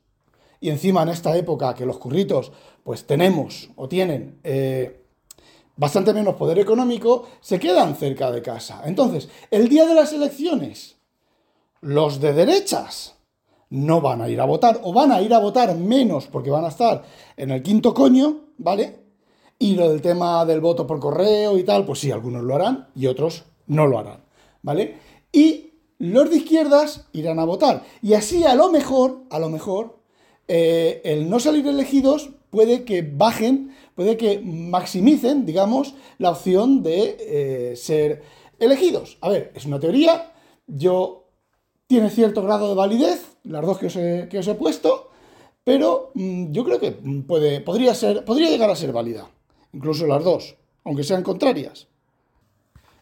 y 0.63 0.69
encima 0.69 1.03
en 1.03 1.09
esta 1.09 1.35
época 1.35 1.75
que 1.75 1.85
los 1.85 1.97
curritos 1.97 2.53
pues 2.85 3.05
tenemos 3.05 3.69
o 3.75 3.89
tienen 3.89 4.39
eh, 4.45 5.03
bastante 5.75 6.13
menos 6.13 6.35
poder 6.35 6.57
económico, 6.57 7.27
se 7.41 7.59
quedan 7.59 7.97
cerca 7.97 8.31
de 8.31 8.41
casa. 8.41 8.81
Entonces, 8.85 9.27
el 9.51 9.67
día 9.67 9.85
de 9.85 9.93
las 9.93 10.13
elecciones, 10.13 10.95
los 11.81 12.21
de 12.21 12.31
derechas 12.31 13.15
no 13.71 13.99
van 13.99 14.21
a 14.21 14.29
ir 14.29 14.39
a 14.39 14.45
votar 14.45 14.79
o 14.83 14.93
van 14.93 15.11
a 15.11 15.21
ir 15.21 15.33
a 15.33 15.39
votar 15.39 15.75
menos 15.75 16.27
porque 16.27 16.49
van 16.49 16.63
a 16.63 16.69
estar 16.69 17.03
en 17.35 17.51
el 17.51 17.61
quinto 17.61 17.93
coño, 17.93 18.45
¿vale? 18.57 18.99
Y 19.59 19.75
lo 19.75 19.89
del 19.89 20.01
tema 20.01 20.45
del 20.45 20.61
voto 20.61 20.87
por 20.87 21.01
correo 21.01 21.57
y 21.57 21.65
tal, 21.65 21.85
pues 21.85 21.99
sí, 21.99 22.09
algunos 22.09 22.41
lo 22.41 22.55
harán 22.55 22.87
y 22.95 23.07
otros 23.07 23.43
no 23.67 23.85
lo 23.85 23.99
harán, 23.99 24.23
¿vale? 24.61 24.97
Y 25.29 25.71
los 25.97 26.29
de 26.29 26.37
izquierdas 26.37 27.05
irán 27.11 27.39
a 27.39 27.43
votar. 27.43 27.83
Y 28.01 28.13
así 28.13 28.45
a 28.45 28.55
lo 28.55 28.71
mejor, 28.71 29.23
a 29.29 29.39
lo 29.39 29.49
mejor, 29.49 30.02
eh, 30.47 31.01
el 31.03 31.29
no 31.29 31.39
salir 31.39 31.67
elegidos 31.67 32.31
puede 32.49 32.83
que 32.83 33.01
bajen, 33.01 33.75
puede 33.95 34.17
que 34.17 34.39
maximicen, 34.39 35.45
digamos, 35.45 35.95
la 36.19 36.31
opción 36.31 36.83
de 36.83 37.17
eh, 37.19 37.75
ser 37.75 38.21
elegidos. 38.59 39.17
A 39.21 39.29
ver, 39.29 39.51
es 39.55 39.65
una 39.65 39.79
teoría, 39.79 40.33
yo 40.67 41.25
tiene 41.87 42.09
cierto 42.09 42.43
grado 42.43 42.69
de 42.69 42.75
validez, 42.75 43.37
las 43.43 43.65
dos 43.65 43.77
que 43.79 43.87
os 43.87 44.47
he, 44.47 44.55
puesto, 44.55 45.09
pero 45.63 46.11
mm, 46.13 46.51
yo 46.51 46.63
creo 46.63 46.79
que 46.79 46.91
puede, 47.27 47.61
podría, 47.61 47.95
ser, 47.95 48.23
podría 48.23 48.49
llegar 48.49 48.69
a 48.69 48.75
ser 48.75 48.91
válida, 48.91 49.29
incluso 49.73 50.05
las 50.05 50.23
dos, 50.23 50.55
aunque 50.83 51.03
sean 51.03 51.23
contrarias. 51.23 51.87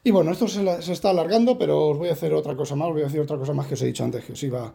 Y 0.03 0.11
bueno, 0.11 0.31
esto 0.31 0.47
se, 0.47 0.91
está 0.91 1.11
alargando, 1.11 1.57
pero 1.57 1.89
os 1.89 1.97
voy 1.97 2.09
a 2.09 2.13
hacer 2.13 2.33
otra 2.33 2.55
cosa 2.55 2.75
más, 2.75 2.87
os 2.87 2.93
voy 2.93 3.01
a 3.03 3.05
decir 3.05 3.19
otra 3.19 3.37
cosa 3.37 3.53
más 3.53 3.67
que 3.67 3.75
os 3.75 3.81
he 3.81 3.85
dicho 3.85 4.03
antes 4.03 4.25
que 4.25 4.33
os 4.33 4.43
iba 4.43 4.73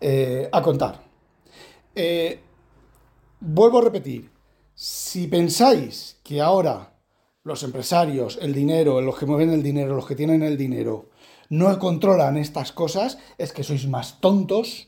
eh, 0.00 0.48
a 0.52 0.62
contar. 0.62 1.07
Eh, 2.00 2.38
vuelvo 3.40 3.78
a 3.78 3.82
repetir, 3.82 4.30
si 4.72 5.26
pensáis 5.26 6.20
que 6.22 6.40
ahora 6.40 6.94
los 7.42 7.64
empresarios, 7.64 8.38
el 8.40 8.54
dinero, 8.54 9.00
los 9.00 9.18
que 9.18 9.26
mueven 9.26 9.50
el 9.50 9.64
dinero, 9.64 9.96
los 9.96 10.06
que 10.06 10.14
tienen 10.14 10.44
el 10.44 10.56
dinero, 10.56 11.10
no 11.48 11.76
controlan 11.80 12.36
estas 12.36 12.70
cosas, 12.70 13.18
es 13.36 13.50
que 13.50 13.64
sois 13.64 13.88
más 13.88 14.20
tontos 14.20 14.86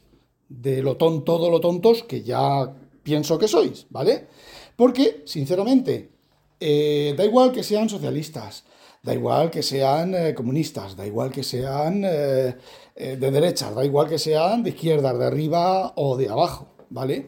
de 0.48 0.84
lo 0.84 0.98
tonto, 0.98 1.24
todo 1.24 1.50
lo 1.50 1.58
tontos 1.58 2.04
que 2.04 2.22
ya 2.22 2.72
pienso 3.02 3.40
que 3.40 3.48
sois, 3.48 3.88
¿vale? 3.90 4.28
Porque, 4.76 5.24
sinceramente, 5.26 6.12
eh, 6.60 7.12
da 7.18 7.24
igual 7.24 7.50
que 7.50 7.64
sean 7.64 7.88
socialistas, 7.88 8.64
Da 9.02 9.14
igual 9.14 9.50
que 9.50 9.62
sean 9.62 10.14
eh, 10.14 10.34
comunistas, 10.34 10.94
da 10.94 11.06
igual 11.06 11.30
que 11.32 11.42
sean 11.42 12.02
de 12.02 13.30
derecha, 13.30 13.72
da 13.72 13.82
igual 13.82 14.10
que 14.10 14.18
sean 14.18 14.62
de 14.62 14.70
izquierda, 14.76 15.14
de 15.14 15.24
arriba 15.24 15.94
o 15.96 16.18
de 16.18 16.28
abajo, 16.28 16.68
¿vale? 16.90 17.26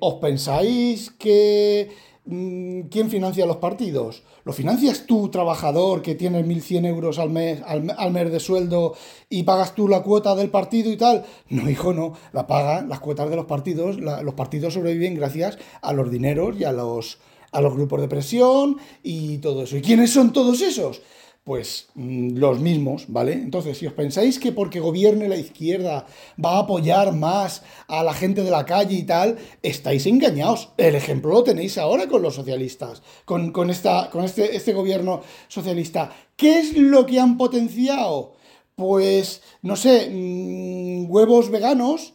¿Os 0.00 0.14
pensáis 0.14 1.10
que... 1.10 2.08
Mm, 2.26 2.88
¿Quién 2.90 3.08
financia 3.08 3.46
los 3.46 3.56
partidos? 3.56 4.22
¿Lo 4.44 4.52
financias 4.52 5.04
tú, 5.06 5.30
trabajador, 5.30 6.02
que 6.02 6.14
tienes 6.14 6.46
1.100 6.46 6.86
euros 6.86 7.18
al 7.18 7.30
mes, 7.30 7.60
al, 7.66 8.10
mes 8.12 8.32
de 8.32 8.40
sueldo 8.40 8.94
y 9.28 9.44
pagas 9.44 9.74
tú 9.74 9.88
la 9.88 10.02
cuota 10.02 10.34
del 10.34 10.50
partido 10.50 10.90
y 10.90 10.96
tal? 10.96 11.24
No, 11.48 11.68
hijo, 11.68 11.92
no. 11.92 12.12
La 12.32 12.46
pagan 12.46 12.88
las 12.88 13.00
cuotas 13.00 13.30
de 13.30 13.36
los 13.36 13.46
partidos. 13.46 13.98
los 13.98 14.34
partidos 14.34 14.74
sobreviven 14.74 15.14
gracias 15.14 15.58
a 15.80 15.92
los 15.92 16.10
dineros 16.10 16.58
y 16.58 16.64
a 16.64 16.72
los, 16.72 17.18
a 17.52 17.60
los 17.60 17.74
grupos 17.74 18.00
de 18.00 18.08
presión 18.08 18.76
y 19.02 19.38
todo 19.38 19.62
eso. 19.62 19.76
¿Y 19.76 19.82
quiénes 19.82 20.10
son 20.10 20.32
todos 20.32 20.60
esos? 20.60 21.02
Pues 21.48 21.88
mm, 21.94 22.36
los 22.36 22.60
mismos, 22.60 23.06
¿vale? 23.08 23.32
Entonces, 23.32 23.78
si 23.78 23.86
os 23.86 23.94
pensáis 23.94 24.38
que 24.38 24.52
porque 24.52 24.80
gobierne 24.80 25.30
la 25.30 25.38
izquierda 25.38 26.04
va 26.44 26.56
a 26.56 26.58
apoyar 26.58 27.14
más 27.14 27.62
a 27.86 28.04
la 28.04 28.12
gente 28.12 28.42
de 28.42 28.50
la 28.50 28.66
calle 28.66 28.94
y 28.94 29.04
tal, 29.04 29.38
estáis 29.62 30.04
engañados. 30.04 30.68
El 30.76 30.94
ejemplo 30.94 31.30
lo 31.30 31.42
tenéis 31.42 31.78
ahora 31.78 32.06
con 32.06 32.20
los 32.20 32.34
socialistas, 32.34 33.02
con, 33.24 33.70
esta, 33.70 34.10
con 34.10 34.26
este, 34.26 34.56
este 34.56 34.74
gobierno 34.74 35.22
socialista. 35.48 36.10
¿Qué 36.36 36.58
es 36.58 36.76
lo 36.76 37.06
que 37.06 37.18
han 37.18 37.38
potenciado? 37.38 38.34
Pues, 38.76 39.40
no 39.62 39.76
sé, 39.76 40.10
mm, 40.10 41.10
huevos 41.10 41.50
veganos 41.50 42.12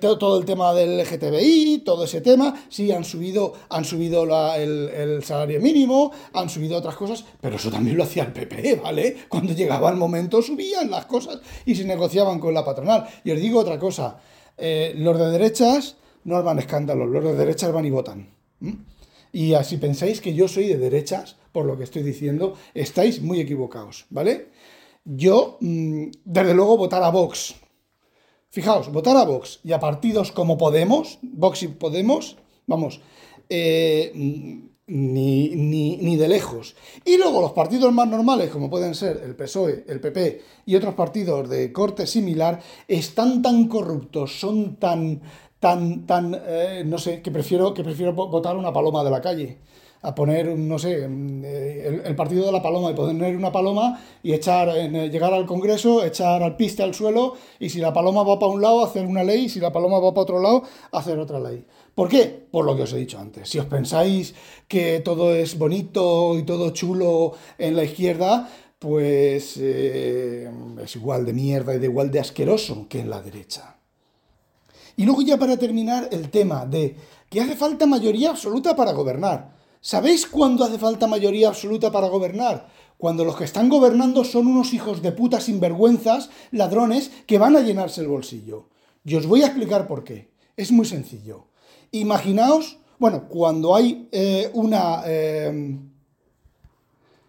todo 0.00 0.38
el 0.38 0.44
tema 0.44 0.72
del 0.74 0.98
LGTBI, 0.98 1.82
todo 1.84 2.04
ese 2.04 2.20
tema, 2.20 2.54
sí, 2.68 2.92
han 2.92 3.04
subido, 3.04 3.54
han 3.68 3.84
subido 3.84 4.24
el, 4.54 5.22
salario 5.24 5.60
mínimo, 5.60 6.12
han 6.32 6.48
subido 6.48 6.78
otras 6.78 6.94
cosas, 6.94 7.24
pero 7.40 7.56
eso 7.56 7.70
también 7.70 7.96
lo 7.96 8.04
hacía 8.04 8.24
el 8.24 8.32
PP, 8.32 8.76
¿vale? 8.76 9.16
Cuando 9.28 9.52
llegaba 9.52 9.90
el 9.90 9.96
momento 9.96 10.40
subían 10.40 10.90
las 10.90 11.06
cosas 11.06 11.40
y 11.66 11.74
se 11.74 11.84
negociaban 11.84 12.38
con 12.38 12.54
la 12.54 12.64
patronal. 12.64 13.06
Y 13.24 13.32
os 13.32 13.40
digo 13.40 13.58
otra 13.60 13.78
cosa, 13.78 14.18
eh, 14.56 14.94
los 14.96 15.18
de 15.18 15.30
derechas 15.30 15.96
no 16.24 16.36
arman 16.36 16.58
escándalos, 16.58 17.08
los 17.08 17.24
de 17.24 17.34
derechas 17.34 17.72
van 17.72 17.86
y 17.86 17.90
votan. 17.90 18.28
Y 19.32 19.54
así 19.54 19.78
pensáis 19.78 20.20
que 20.20 20.34
yo 20.34 20.46
soy 20.46 20.68
de 20.68 20.78
derechas, 20.78 21.36
por 21.52 21.66
lo 21.66 21.76
que 21.76 21.84
estoy 21.84 22.02
diciendo, 22.02 22.54
estáis 22.74 23.20
muy 23.20 23.40
equivocados, 23.40 24.06
¿vale? 24.10 24.48
Yo, 25.04 25.56
mm, 25.60 26.10
desde 26.24 26.54
luego, 26.54 26.76
votar 26.76 27.02
a 27.02 27.10
Vox 27.10 27.56
Fijaos, 28.52 28.90
votar 28.90 29.16
a 29.16 29.24
Vox 29.24 29.60
y 29.62 29.70
a 29.70 29.78
partidos 29.78 30.32
como 30.32 30.58
Podemos, 30.58 31.20
Vox 31.22 31.62
y 31.62 31.68
Podemos, 31.68 32.36
vamos, 32.66 33.00
eh, 33.48 34.10
ni, 34.88 35.48
ni, 35.50 36.16
de 36.16 36.26
lejos. 36.26 36.74
Y 37.04 37.16
luego 37.16 37.40
los 37.42 37.52
partidos 37.52 37.92
más 37.92 38.08
normales, 38.08 38.50
como 38.50 38.68
pueden 38.68 38.96
ser 38.96 39.22
el 39.24 39.36
PSOE, 39.36 39.84
el 39.86 40.00
PP 40.00 40.42
y 40.66 40.74
otros 40.74 40.94
partidos 40.94 41.48
de 41.48 41.72
corte 41.72 42.08
similar, 42.08 42.60
están 42.88 43.40
tan 43.40 43.68
corruptos, 43.68 44.40
son 44.40 44.74
tan, 44.76 45.22
tan, 45.60 46.04
tan, 46.04 46.36
eh, 46.44 46.82
no 46.84 46.98
sé, 46.98 47.22
que 47.22 47.30
prefiero, 47.30 47.72
que 47.72 47.84
prefiero 47.84 48.14
votar 48.14 48.56
una 48.56 48.72
paloma 48.72 49.04
de 49.04 49.10
la 49.10 49.20
calle 49.20 49.58
a 50.02 50.14
poner, 50.14 50.56
no 50.56 50.78
sé, 50.78 51.04
eh, 51.04 52.02
el, 52.04 52.16
partido 52.16 52.46
de 52.46 52.52
la 52.52 52.62
paloma 52.62 52.90
y 52.90 52.94
poner 52.94 53.36
una 53.36 53.52
paloma 53.52 54.00
y 54.22 54.32
echar, 54.32 54.68
en, 54.76 54.96
eh, 54.96 55.10
llegar 55.10 55.34
al 55.34 55.44
Congreso, 55.44 56.02
echar 56.04 56.42
al 56.42 56.56
piste 56.56 56.82
al 56.82 56.94
suelo 56.94 57.34
y 57.58 57.68
si 57.68 57.80
la 57.80 57.92
paloma 57.92 58.22
va 58.22 58.38
para 58.38 58.52
un 58.52 58.62
lado, 58.62 58.82
hacer 58.82 59.04
una 59.06 59.22
ley 59.22 59.44
y 59.44 59.48
si 59.50 59.60
la 59.60 59.72
paloma 59.72 59.98
va 59.98 60.12
para 60.14 60.22
otro 60.22 60.40
lado, 60.40 60.62
hacer 60.92 61.18
otra 61.18 61.38
ley. 61.38 61.66
¿Por 61.94 62.08
qué? 62.08 62.46
Por 62.50 62.64
lo 62.64 62.76
que 62.76 62.84
os 62.84 62.92
he 62.94 62.96
dicho 62.96 63.18
antes. 63.18 63.48
Si 63.48 63.58
os 63.58 63.66
pensáis 63.66 64.34
que 64.68 65.00
todo 65.00 65.34
es 65.34 65.58
bonito 65.58 66.38
y 66.38 66.44
todo 66.44 66.70
chulo 66.70 67.32
en 67.58 67.76
la 67.76 67.84
izquierda, 67.84 68.48
pues 68.78 69.58
eh, 69.60 70.50
es 70.82 70.96
igual 70.96 71.26
de 71.26 71.34
mierda 71.34 71.74
y 71.74 71.78
de 71.78 71.86
igual 71.86 72.10
de 72.10 72.20
asqueroso 72.20 72.86
que 72.88 73.00
en 73.00 73.10
la 73.10 73.20
derecha. 73.20 73.76
Y 74.96 75.04
luego 75.04 75.20
ya 75.20 75.36
para 75.36 75.58
terminar 75.58 76.08
el 76.10 76.30
tema 76.30 76.64
de 76.64 76.96
que 77.28 77.40
hace 77.40 77.54
falta 77.54 77.86
mayoría 77.86 78.30
absoluta 78.30 78.74
para 78.74 78.92
gobernar. 78.92 79.59
¿Sabéis 79.82 80.26
cuándo 80.26 80.62
hace 80.62 80.78
falta 80.78 81.06
mayoría 81.06 81.48
absoluta 81.48 81.90
para 81.90 82.08
gobernar? 82.08 82.68
Cuando 82.98 83.24
los 83.24 83.34
que 83.34 83.44
están 83.44 83.70
gobernando 83.70 84.24
son 84.24 84.46
unos 84.46 84.74
hijos 84.74 85.00
de 85.00 85.10
puta 85.10 85.40
sinvergüenzas, 85.40 86.28
ladrones, 86.50 87.10
que 87.26 87.38
van 87.38 87.56
a 87.56 87.60
llenarse 87.60 88.02
el 88.02 88.08
bolsillo. 88.08 88.68
Y 89.06 89.14
os 89.14 89.26
voy 89.26 89.42
a 89.42 89.46
explicar 89.46 89.86
por 89.86 90.04
qué. 90.04 90.28
Es 90.54 90.70
muy 90.70 90.84
sencillo. 90.84 91.46
Imaginaos, 91.92 92.76
bueno, 92.98 93.26
cuando 93.26 93.74
hay 93.74 94.06
eh, 94.12 94.50
una, 94.52 95.00
eh, 95.06 95.78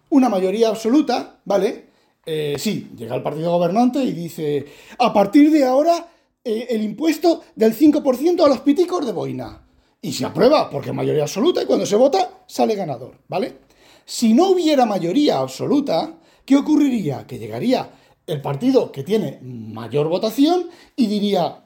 una 0.10 0.28
mayoría 0.28 0.68
absoluta, 0.68 1.40
¿vale? 1.46 1.86
Eh, 2.26 2.56
sí, 2.60 2.92
llega 2.98 3.16
el 3.16 3.24
partido 3.24 3.54
gobernante 3.54 4.04
y 4.04 4.12
dice, 4.12 4.66
a 5.00 5.14
partir 5.14 5.52
de 5.52 5.64
ahora, 5.64 6.10
el 6.44 6.84
impuesto 6.84 7.44
del 7.56 7.74
5% 7.74 8.44
a 8.44 8.50
los 8.50 8.60
piticos 8.60 9.06
de 9.06 9.14
boina 9.14 9.61
y 10.02 10.14
se 10.14 10.26
aprueba 10.26 10.70
porque 10.70 10.92
mayoría 10.92 11.24
absoluta 11.24 11.62
y 11.62 11.66
cuando 11.66 11.86
se 11.86 11.96
vota 11.96 12.44
sale 12.48 12.76
ganador, 12.76 13.20
¿vale? 13.28 13.60
Si 14.06 14.34
no 14.34 14.50
hubiera 14.50 14.86
mayoría 14.86 15.40
absoluta, 15.40 16.18
¿qué 16.46 16.58
ocurriría? 16.58 17.28
Que 17.28 17.38
llegaría 17.38 17.92
el 18.26 18.42
partido 18.42 18.92
que 18.92 19.04
tiene 19.04 19.40
mayor 19.42 20.08
votación 20.08 20.70
y 20.96 21.08
diría, 21.08 21.66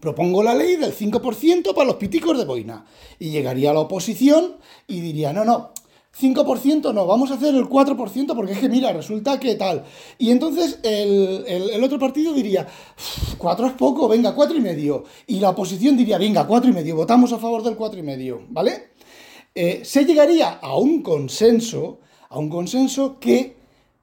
propongo 0.00 0.42
la 0.42 0.54
ley 0.54 0.76
del 0.76 0.94
5% 0.94 1.74
para 1.74 1.86
los 1.86 1.96
piticos 1.96 2.38
de 2.38 2.44
boina. 2.44 2.86
Y 3.18 3.30
llegaría 3.30 3.72
la 3.72 3.80
oposición 3.80 4.56
y 4.86 5.00
diría, 5.00 5.32
no, 5.32 5.44
no, 5.44 5.72
5% 6.20 6.92
no, 6.92 7.06
vamos 7.06 7.30
a 7.30 7.34
hacer 7.34 7.54
el 7.54 7.64
4% 7.64 8.34
porque 8.34 8.52
es 8.52 8.58
que 8.58 8.68
mira, 8.68 8.92
resulta 8.92 9.40
que 9.40 9.54
tal. 9.54 9.84
Y 10.18 10.30
entonces 10.30 10.78
el, 10.82 11.82
otro 11.82 11.98
partido 11.98 12.34
diría, 12.34 12.66
4 13.38 13.66
es 13.66 13.72
poco, 13.72 14.08
venga, 14.08 14.34
4 14.34 14.56
y 14.56 14.60
medio. 14.60 15.04
Y 15.26 15.40
la 15.40 15.50
oposición 15.50 15.96
diría, 15.96 16.18
venga, 16.18 16.46
4 16.46 16.70
y 16.70 16.74
medio, 16.74 16.96
votamos 16.96 17.32
a 17.32 17.38
favor 17.38 17.62
del 17.62 17.76
4 17.76 17.98
y 17.98 18.02
medio, 18.02 18.42
¿vale? 18.50 18.90
Eh, 19.54 19.82
se 19.84 20.04
llegaría 20.04 20.50
a 20.50 20.76
un 20.76 21.02
consenso, 21.02 22.00
a 22.28 22.38
un 22.38 22.50
consenso 22.50 23.18
que 23.18 23.56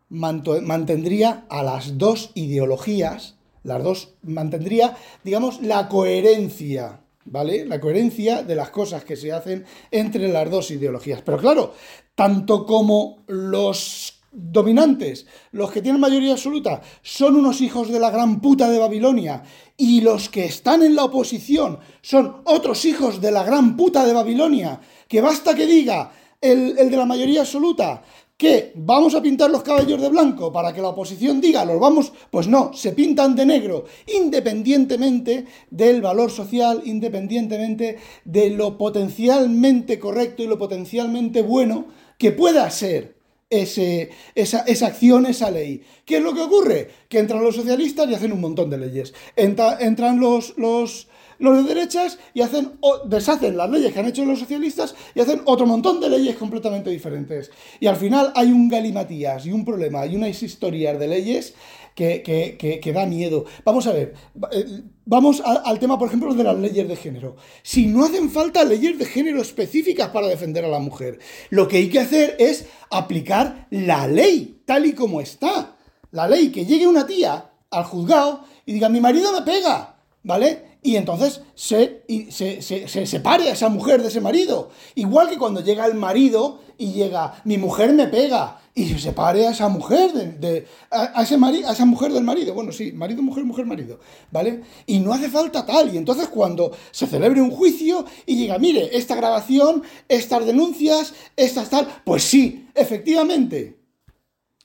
mantendría 0.10 1.46
a 1.50 1.62
las 1.62 2.00
dos 2.00 2.32
ideologías, 2.34 3.36
las 3.64 3.84
dos, 3.84 4.16
mantendría, 4.24 4.98
digamos, 5.24 5.62
la 5.62 5.88
coherencia 5.90 6.99
¿vale? 7.26 7.66
La 7.66 7.80
coherencia 7.80 8.44
de 8.44 8.56
las 8.56 8.70
cosas 8.70 9.04
que 9.04 9.16
se 9.16 9.32
hacen 9.32 9.66
entre 9.92 10.28
las 10.28 10.50
dos 10.50 10.72
ideologías. 10.72 11.22
Pero 11.22 11.38
claro, 11.38 11.74
tanto 12.16 12.66
como 12.66 13.24
los 13.28 14.20
dominantes, 14.32 15.26
los 15.52 15.72
que 15.72 15.82
tienen 15.82 16.02
mayoría 16.02 16.34
absoluta, 16.34 16.82
son 17.02 17.36
unos 17.36 17.62
hijos 17.62 17.90
de 17.90 18.00
la 18.00 18.12
gran 18.12 18.42
puta 18.42 18.70
de 18.70 18.80
Babilonia, 18.80 19.44
y 19.76 20.02
los 20.02 20.30
que 20.30 20.46
están 20.46 20.84
en 20.84 20.96
la 20.96 21.06
oposición 21.06 21.80
son 22.02 22.42
otros 22.46 22.86
hijos 22.86 23.22
de 23.22 23.32
la 23.32 23.44
gran 23.44 23.76
puta 23.76 24.06
de 24.06 24.14
Babilonia, 24.14 24.80
que 25.08 25.22
basta 25.22 25.56
que 25.56 25.66
diga 25.66 26.12
el, 26.42 26.78
el 26.78 26.92
de 26.92 26.98
la 26.98 27.06
mayoría 27.06 27.42
absoluta, 27.42 28.04
¿Qué? 28.40 28.72
¿Vamos 28.74 29.16
a 29.16 29.22
pintar 29.22 29.52
los 29.52 29.64
caballos 29.64 30.02
de 30.02 30.08
blanco 30.08 30.50
para 30.50 30.72
que 30.72 30.82
la 30.82 30.88
oposición 30.88 31.42
diga 31.42 31.66
los 31.66 31.78
vamos? 31.78 32.14
Pues 32.32 32.48
no, 32.48 32.72
se 32.74 32.94
pintan 32.94 33.36
de 33.36 33.46
negro, 33.46 33.84
independientemente 34.08 35.46
del 35.70 36.02
valor 36.02 36.32
social, 36.32 36.82
independientemente 36.86 37.98
de 38.24 38.50
lo 38.52 38.78
potencialmente 38.78 40.00
correcto 40.00 40.42
y 40.42 40.48
lo 40.48 40.58
potencialmente 40.58 41.42
bueno 41.42 41.88
que 42.18 42.32
pueda 42.32 42.70
ser 42.72 43.18
ese, 43.50 44.12
esa, 44.36 44.62
esa, 44.62 44.88
acción, 44.88 45.26
esa 45.26 45.52
ley. 45.52 45.84
¿Qué 46.06 46.20
es 46.20 46.24
lo 46.24 46.34
que 46.34 46.40
ocurre? 46.40 46.90
Que 47.10 47.20
entran 47.20 47.44
los 47.44 47.58
socialistas 47.58 48.10
y 48.10 48.14
hacen 48.14 48.32
un 48.32 48.40
montón 48.40 48.70
de 48.70 48.78
leyes. 48.78 49.14
entran 49.36 50.22
los, 50.22 50.58
los 50.58 51.09
los 51.40 51.58
de 51.58 51.74
derechas 51.74 52.20
y 52.34 52.42
hacen, 52.42 52.74
deshacen 53.06 53.58
las 53.58 53.70
leyes 53.70 53.92
que 53.92 54.00
han 54.00 54.08
hecho 54.08 54.24
los 54.26 54.40
socialistas 54.40 54.94
y 55.16 55.22
hacen 55.22 55.42
otro 55.46 55.66
montón 55.66 56.00
de 56.00 56.10
leyes 56.10 56.36
completamente 56.36 56.90
diferentes. 56.90 57.50
Y 57.80 57.88
al 57.88 57.96
final 57.96 58.32
hay 58.36 58.52
un 58.52 58.70
galimatías 58.70 59.46
y 59.46 59.52
un 59.52 59.66
problema 59.66 60.06
y 60.06 60.16
unas 60.16 60.44
historias 60.44 61.00
de 61.00 61.08
leyes 61.08 61.56
que, 61.96 62.80
que, 62.82 62.94
da 62.94 63.06
miedo. 63.06 63.46
Vamos 63.66 63.88
a 63.88 63.92
ver, 63.92 64.14
eh, 64.52 64.82
vamos 65.06 65.42
al 65.42 65.80
tema, 65.80 65.98
por 65.98 66.08
ejemplo, 66.08 66.34
de 66.34 66.44
las 66.44 66.58
leyes 66.58 66.88
de 66.88 66.96
género. 66.96 67.36
Si 67.62 67.88
no 67.88 68.06
hacen 68.06 68.30
falta 68.30 68.64
leyes 68.64 68.98
de 68.98 69.06
género 69.06 69.42
específicas 69.42 70.10
para 70.10 70.28
defender 70.28 70.64
a 70.64 70.70
la 70.70 70.80
mujer, 70.80 71.20
lo 71.50 71.68
que 71.68 71.78
hay 71.78 71.90
que 71.90 72.00
hacer 72.00 72.36
es 72.40 72.68
aplicar 72.90 73.68
la 73.72 74.08
ley 74.08 74.62
tal 74.66 74.86
y 74.86 74.94
como 74.94 75.20
está. 75.20 75.76
La 76.12 76.28
ley, 76.28 76.52
que 76.52 76.66
llegue 76.66 76.88
una 76.88 77.06
tía 77.06 77.52
al 77.70 77.84
juzgado 77.84 78.46
y 78.66 78.74
diga, 78.74 78.90
mi 78.90 79.02
marido 79.02 79.32
me 79.32 79.42
pega, 79.42 79.98
¿vale? 80.24 80.69
Y 80.82 80.96
entonces 80.96 81.42
se, 81.56 82.04
se, 82.32 82.62
se, 82.62 83.06
separe 83.06 83.50
a 83.50 83.54
esa 83.54 83.70
mujer 83.70 84.02
de 84.02 84.08
ese 84.08 84.22
marido. 84.22 84.70
Igual 84.96 85.30
que 85.30 85.38
cuando 85.38 85.62
llega 85.62 85.86
el 85.86 85.96
marido 85.96 86.60
y 86.78 86.94
llega, 86.94 87.42
mi 87.44 87.58
mujer 87.58 87.92
me 87.94 88.08
pega, 88.08 88.60
y 88.80 88.88
se 88.88 89.00
separe 89.00 89.46
a 89.46 89.52
esa 89.52 89.68
mujer 89.68 90.14
de, 90.14 90.66
a, 90.90 91.22
ese 91.22 91.36
a 91.36 91.72
esa 91.72 91.86
mujer 91.86 92.14
del 92.14 92.24
marido. 92.24 92.54
Bueno, 92.54 92.72
sí, 92.72 92.94
marido, 92.94 93.22
mujer, 93.22 93.44
mujer, 93.44 93.66
marido, 93.66 94.00
¿vale? 94.32 94.64
Y 94.86 95.00
no 95.00 95.12
hace 95.12 95.30
falta 95.30 95.66
tal. 95.66 95.94
Y 95.94 95.98
entonces 95.98 96.30
cuando 96.30 96.72
se 96.92 97.06
celebre 97.06 97.42
un 97.42 97.52
juicio 97.52 98.06
y 98.26 98.38
diga, 98.38 98.58
mire, 98.58 98.98
esta 98.98 99.16
grabación, 99.16 99.84
estas 100.08 100.46
denuncias, 100.46 101.14
estas 101.36 101.70
tal, 101.70 101.88
pues 102.06 102.24
sí, 102.24 102.70
efectivamente, 102.74 103.80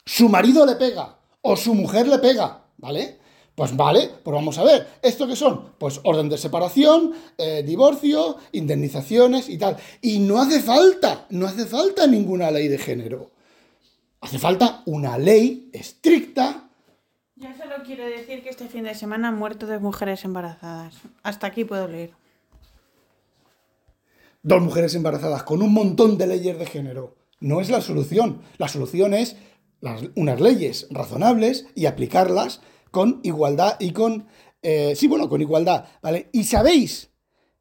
su 0.04 0.28
marido 0.28 0.64
le 0.64 0.76
pega 0.76 1.18
o 1.42 1.56
su 1.56 1.74
mujer 1.74 2.06
le 2.06 2.18
pega, 2.18 2.66
¿vale? 2.76 3.18
Pues 3.54 3.76
vale, 3.76 4.10
pues 4.22 4.34
vamos 4.34 4.58
a 4.58 4.64
ver, 4.64 4.88
¿esto 5.00 5.28
qué 5.28 5.36
son? 5.36 5.74
Pues 5.78 6.00
orden 6.02 6.28
de 6.28 6.36
separación, 6.36 7.12
eh, 7.38 7.62
divorcio, 7.64 8.36
indemnizaciones 8.50 9.48
y 9.48 9.58
tal. 9.58 9.76
Y 10.02 10.18
no 10.18 10.40
hace 10.40 10.60
falta, 10.60 11.26
no 11.30 11.46
hace 11.46 11.64
falta 11.64 12.06
ninguna 12.08 12.50
ley 12.50 12.66
de 12.66 12.78
género. 12.78 13.30
Hace 14.20 14.40
falta 14.40 14.82
una 14.86 15.18
ley 15.18 15.70
estricta. 15.72 16.68
Ya 17.36 17.56
solo 17.56 17.76
quiero 17.84 18.04
decir 18.06 18.42
que 18.42 18.48
este 18.48 18.66
fin 18.66 18.84
de 18.84 18.94
semana 18.94 19.28
han 19.28 19.38
muerto 19.38 19.66
dos 19.66 19.80
mujeres 19.80 20.24
embarazadas. 20.24 20.96
Hasta 21.22 21.46
aquí 21.46 21.64
puedo 21.64 21.86
leer. 21.86 22.12
Dos 24.42 24.62
mujeres 24.62 24.94
embarazadas 24.96 25.44
con 25.44 25.62
un 25.62 25.72
montón 25.72 26.18
de 26.18 26.26
leyes 26.26 26.58
de 26.58 26.66
género. 26.66 27.14
No 27.38 27.60
es 27.60 27.70
la 27.70 27.80
solución. 27.80 28.42
La 28.58 28.66
solución 28.66 29.14
es 29.14 29.36
unas 30.16 30.40
leyes 30.40 30.88
razonables 30.90 31.66
y 31.74 31.86
aplicarlas 31.86 32.60
con 32.94 33.20
igualdad 33.24 33.76
y 33.80 33.90
con... 33.90 34.26
Eh, 34.62 34.94
sí, 34.94 35.08
bueno, 35.08 35.28
con 35.28 35.42
igualdad, 35.42 35.84
¿vale? 36.00 36.28
Y 36.32 36.44
sabéis, 36.44 37.10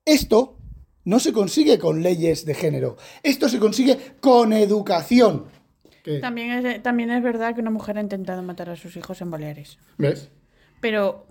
esto 0.05 0.59
no 1.03 1.19
se 1.19 1.33
consigue 1.33 1.79
con 1.79 2.01
leyes 2.01 2.45
de 2.45 2.53
género, 2.53 2.95
esto 3.23 3.49
se 3.49 3.59
consigue 3.59 3.97
con 4.21 4.53
educación. 4.53 5.47
También 6.21 6.65
es, 6.65 6.83
también 6.83 7.09
es 7.11 7.23
verdad 7.23 7.55
que 7.55 7.61
una 7.61 7.71
mujer 7.71 7.97
ha 7.97 8.01
intentado 8.01 8.41
matar 8.43 8.69
a 8.69 8.75
sus 8.75 8.95
hijos 8.95 9.21
en 9.21 9.31
Baleares. 9.31 9.79
¿Ves? 9.97 10.29
Pero 10.79 11.25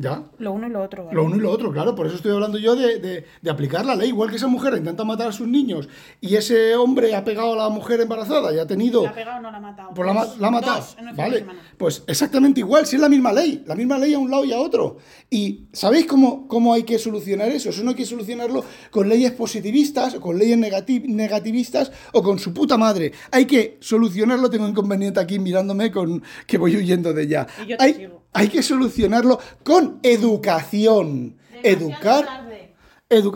¿Ya? 0.00 0.22
Lo 0.38 0.52
uno 0.52 0.68
y 0.68 0.70
lo 0.70 0.80
otro. 0.80 1.08
Lo 1.10 1.24
uno 1.24 1.34
y 1.34 1.40
lo 1.40 1.50
otro, 1.50 1.72
claro. 1.72 1.92
Por 1.96 2.06
eso 2.06 2.14
estoy 2.14 2.30
hablando 2.30 2.56
yo 2.56 2.76
de, 2.76 3.24
aplicar 3.50 3.84
la 3.84 3.96
ley. 3.96 4.10
Igual 4.10 4.30
que 4.30 4.36
esa 4.36 4.46
mujer 4.46 4.74
intenta 4.76 5.02
matar 5.02 5.30
a 5.30 5.32
sus 5.32 5.48
niños 5.48 5.88
y 6.20 6.36
ese 6.36 6.76
hombre 6.76 7.16
ha 7.16 7.24
pegado 7.24 7.54
a 7.54 7.56
la 7.56 7.68
mujer 7.68 8.00
embarazada 8.00 8.54
y 8.54 8.60
ha 8.60 8.66
tenido... 8.66 9.02
¿La 9.02 9.10
ha 9.10 9.14
pegado 9.14 9.38
o 9.38 9.42
no 9.42 9.50
la 9.50 9.56
ha 9.56 9.60
matado? 9.60 9.90
Pues 9.94 10.06
la, 10.38 10.46
ha 10.46 10.50
matado. 10.52 10.84
vale. 11.16 11.44
Pues 11.76 12.04
exactamente 12.06 12.60
igual, 12.60 12.86
si 12.86 12.94
es 12.94 13.02
la 13.02 13.08
misma 13.08 13.32
ley. 13.32 13.64
La 13.66 13.74
misma 13.74 13.98
ley 13.98 14.14
a 14.14 14.20
un 14.20 14.30
lado 14.30 14.44
y 14.44 14.52
a 14.52 14.60
otro. 14.60 14.98
Y 15.30 15.64
¿sabéis 15.72 16.06
cómo, 16.06 16.46
cómo 16.46 16.74
hay 16.74 16.84
que 16.84 16.96
solucionar 17.00 17.48
eso? 17.48 17.70
Eso 17.70 17.82
no 17.82 17.90
hay 17.90 17.96
que 17.96 18.06
solucionarlo 18.06 18.64
con 18.92 19.08
leyes 19.08 19.32
positivistas 19.32 20.14
o 20.14 20.20
con 20.20 20.38
leyes 20.38 20.58
negativistas 20.58 21.90
o 22.12 22.22
con 22.22 22.38
su 22.38 22.54
puta 22.54 22.78
madre. 22.78 23.10
Hay 23.32 23.46
que 23.46 23.78
solucionarlo. 23.80 24.48
Tengo 24.48 24.68
inconveniente 24.68 25.18
aquí 25.18 25.40
mirándome 25.40 25.90
con 25.90 26.22
que 26.46 26.56
voy 26.56 26.76
huyendo 26.76 27.12
de 27.12 27.24
ella. 27.24 27.48
Y 27.64 27.70
yo 27.70 27.76
te 27.76 27.82
hay, 27.82 28.10
hay 28.32 28.48
que 28.48 28.62
solucionarlo 28.62 29.38
con 29.62 30.00
educación. 30.02 31.36
Educar. 31.62 32.26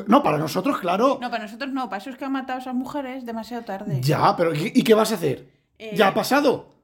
no, 0.07 0.23
para 0.23 0.39
nosotros, 0.39 0.79
claro. 0.79 1.19
No, 1.21 1.31
para 1.31 1.45
nosotros 1.45 1.73
no. 1.73 1.89
Para 1.89 2.01
eso 2.01 2.11
es 2.11 2.17
que 2.17 2.25
han 2.25 2.33
matado 2.33 2.59
a 2.59 2.63
esas 2.63 2.75
mujeres 2.75 3.27
demasiado 3.27 3.65
tarde. 3.65 4.01
Ya, 4.01 4.37
pero 4.37 4.53
¿y 4.55 4.83
qué 4.83 4.95
vas 4.95 5.13
a 5.13 5.17
hacer? 5.17 5.49
Eh, 5.79 5.93
¿Ya 5.97 6.09
ha 6.09 6.15
pasado? 6.15 6.75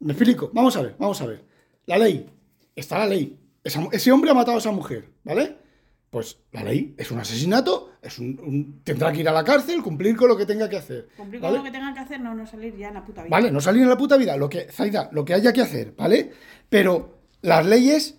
Me 0.00 0.12
explico. 0.12 0.50
Vamos 0.52 0.76
a 0.76 0.82
ver, 0.82 0.96
vamos 0.98 1.20
a 1.20 1.26
ver. 1.26 1.44
La 1.86 1.98
ley. 1.98 2.28
Está 2.74 2.98
la 2.98 3.06
ley. 3.06 3.38
ese 3.64 4.12
hombre 4.12 4.30
ha 4.30 4.34
matado 4.34 4.56
a 4.56 4.60
esa 4.60 4.70
mujer, 4.70 5.10
¿vale? 5.24 5.56
Pues 6.10 6.38
la 6.50 6.64
ley 6.64 6.94
es 6.98 7.12
un 7.12 7.20
asesinato, 7.20 7.92
es 8.02 8.18
un, 8.18 8.80
tendrá 8.82 9.12
que 9.12 9.20
ir 9.20 9.28
a 9.28 9.32
la 9.32 9.44
cárcel, 9.44 9.80
cumplir 9.80 10.16
con 10.16 10.28
lo 10.28 10.36
que 10.36 10.44
tenga 10.44 10.68
que 10.68 10.76
hacer. 10.76 11.08
Cumplir 11.16 11.40
con 11.40 11.54
lo 11.54 11.62
que 11.62 11.70
tenga 11.70 11.94
que 11.94 12.00
hacer, 12.00 12.20
no, 12.20 12.34
no 12.34 12.44
salir 12.48 12.76
ya 12.76 12.88
en 12.88 12.94
la 12.94 13.04
puta 13.04 13.22
vida. 13.22 13.30
Vale, 13.30 13.52
no 13.52 13.60
salir 13.60 13.82
en 13.84 13.88
la 13.88 13.96
puta 13.96 14.16
vida, 14.16 14.36
lo 14.36 14.48
que, 14.48 14.62
Zaida, 14.72 15.08
lo 15.12 15.24
que 15.24 15.34
haya 15.34 15.52
que 15.52 15.60
hacer, 15.60 15.94
¿vale? 15.96 16.32
Pero 16.68 17.19
las 17.42 17.66
leyes 17.66 18.16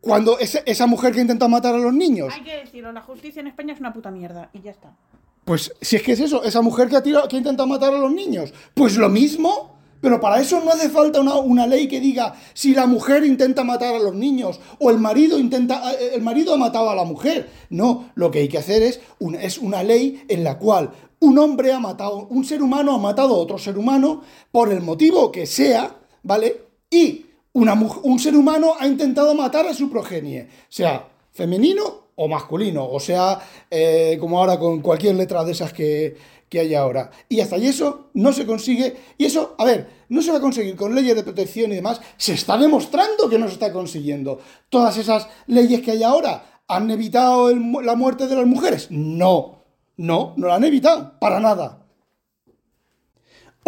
cuando 0.00 0.38
esa, 0.38 0.86
mujer 0.86 1.12
que 1.12 1.20
intenta 1.20 1.46
matar 1.46 1.74
a 1.74 1.78
los 1.78 1.92
niños. 1.92 2.32
Hay 2.34 2.42
que 2.42 2.56
decirlo, 2.56 2.90
la 2.92 3.02
justicia 3.02 3.40
en 3.40 3.48
España 3.48 3.74
es 3.74 3.80
una 3.80 3.92
puta 3.92 4.10
mierda 4.10 4.50
y 4.52 4.62
ya 4.62 4.70
está. 4.70 4.96
Pues 5.44 5.74
si 5.80 5.96
es 5.96 6.02
que 6.02 6.12
es 6.12 6.20
eso, 6.20 6.42
esa 6.42 6.62
mujer 6.62 6.88
que 6.88 6.96
ha, 6.96 7.02
tirado, 7.02 7.28
que 7.28 7.36
ha 7.36 7.38
intentado 7.38 7.66
matar 7.66 7.92
a 7.94 7.98
los 7.98 8.12
niños, 8.12 8.52
pues 8.74 8.96
lo 8.96 9.08
mismo. 9.08 9.78
Pero 10.00 10.18
para 10.18 10.40
eso 10.40 10.62
no 10.64 10.70
hace 10.70 10.88
falta 10.88 11.20
una, 11.20 11.66
ley 11.66 11.86
que 11.86 12.00
diga 12.00 12.34
si 12.54 12.72
la 12.72 12.86
mujer 12.86 13.22
intenta 13.22 13.64
matar 13.64 13.94
a 13.94 13.98
los 13.98 14.14
niños 14.14 14.58
o 14.78 14.90
el 14.90 14.96
marido 14.96 15.38
intenta 15.38 15.92
eh, 15.92 16.12
el 16.14 16.22
marido 16.22 16.54
ha 16.54 16.56
matado 16.56 16.88
a 16.88 16.94
la 16.94 17.04
mujer. 17.04 17.50
No, 17.68 18.10
lo 18.14 18.30
que 18.30 18.38
hay 18.38 18.48
que 18.48 18.56
hacer 18.56 18.82
es 18.82 19.02
una, 19.18 19.42
es 19.42 19.58
una 19.58 19.82
ley 19.82 20.24
en 20.28 20.42
la 20.42 20.56
cual 20.56 20.92
un 21.18 21.38
hombre 21.38 21.74
ha 21.74 21.78
matado, 21.78 22.26
un 22.28 22.44
ser 22.44 22.62
humano 22.62 22.94
ha 22.94 22.98
matado 22.98 23.34
a 23.34 23.38
otro 23.38 23.58
ser 23.58 23.76
humano 23.76 24.22
por 24.50 24.72
el 24.72 24.80
motivo 24.80 25.30
que 25.30 25.44
sea, 25.44 25.94
¿vale? 26.22 26.62
Y 26.90 27.26
un 27.52 28.18
ser 28.18 28.36
humano 28.36 28.74
ha 28.78 28.86
intentado 28.86 29.34
matar 29.34 29.66
a 29.66 29.74
su 29.74 29.90
progenie, 29.90 30.48
sea 30.68 31.08
femenino 31.32 32.10
o 32.14 32.28
masculino, 32.28 32.86
o 32.88 33.00
sea, 33.00 33.40
eh, 33.70 34.16
como 34.20 34.38
ahora 34.38 34.58
con 34.58 34.80
cualquier 34.80 35.16
letra 35.16 35.42
de 35.42 35.52
esas 35.52 35.72
que, 35.72 36.16
que 36.48 36.60
hay 36.60 36.74
ahora. 36.74 37.10
Y 37.28 37.40
hasta 37.40 37.56
ahí 37.56 37.66
eso 37.66 38.10
no 38.14 38.32
se 38.32 38.46
consigue, 38.46 38.96
y 39.16 39.24
eso, 39.24 39.54
a 39.58 39.64
ver, 39.64 39.88
no 40.08 40.20
se 40.22 40.30
va 40.30 40.38
a 40.38 40.40
conseguir 40.40 40.76
con 40.76 40.94
leyes 40.94 41.16
de 41.16 41.22
protección 41.22 41.72
y 41.72 41.76
demás, 41.76 42.00
se 42.16 42.34
está 42.34 42.56
demostrando 42.58 43.28
que 43.28 43.38
no 43.38 43.46
se 43.46 43.54
está 43.54 43.72
consiguiendo. 43.72 44.38
Todas 44.68 44.96
esas 44.96 45.28
leyes 45.46 45.80
que 45.80 45.92
hay 45.92 46.02
ahora 46.02 46.62
han 46.68 46.90
evitado 46.90 47.50
la 47.54 47.96
muerte 47.96 48.26
de 48.26 48.36
las 48.36 48.46
mujeres. 48.46 48.88
No, 48.90 49.64
no, 49.96 50.34
no 50.36 50.46
la 50.46 50.56
han 50.56 50.64
evitado, 50.64 51.18
para 51.18 51.40
nada 51.40 51.79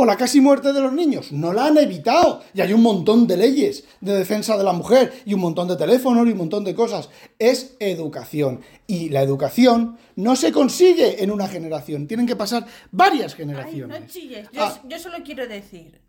o 0.03 0.05
la 0.05 0.17
casi 0.17 0.41
muerte 0.41 0.73
de 0.73 0.81
los 0.81 0.93
niños. 0.93 1.31
No 1.31 1.53
la 1.53 1.67
han 1.67 1.79
evitado. 1.79 2.43
Y 2.55 2.61
hay 2.61 2.73
un 2.73 2.83
montón 2.83 3.29
de 3.29 3.37
leyes 3.37 3.85
de 4.01 4.19
defensa 4.19 4.59
de 4.59 4.65
la 4.65 4.73
mujer 4.73 5.13
y 5.25 5.35
un 5.35 5.41
montón 5.41 5.69
de 5.69 5.77
teléfonos 5.77 6.27
y 6.27 6.33
un 6.33 6.39
montón 6.39 6.65
de 6.65 6.75
cosas. 6.75 7.09
Es 7.39 7.77
educación. 7.79 8.63
Y 8.89 9.11
la 9.11 9.23
educación 9.23 9.97
no 10.17 10.35
se 10.35 10.51
consigue 10.51 11.23
en 11.23 11.31
una 11.31 11.47
generación. 11.47 12.09
Tienen 12.09 12.27
que 12.27 12.35
pasar 12.35 12.67
varias 12.91 13.35
generaciones. 13.35 14.01
no 14.01 14.07
chilles. 14.09 14.49
Ah. 14.59 14.81
yo 14.89 14.99
solo 14.99 15.19
quiero 15.25 15.47
decir. 15.47 16.01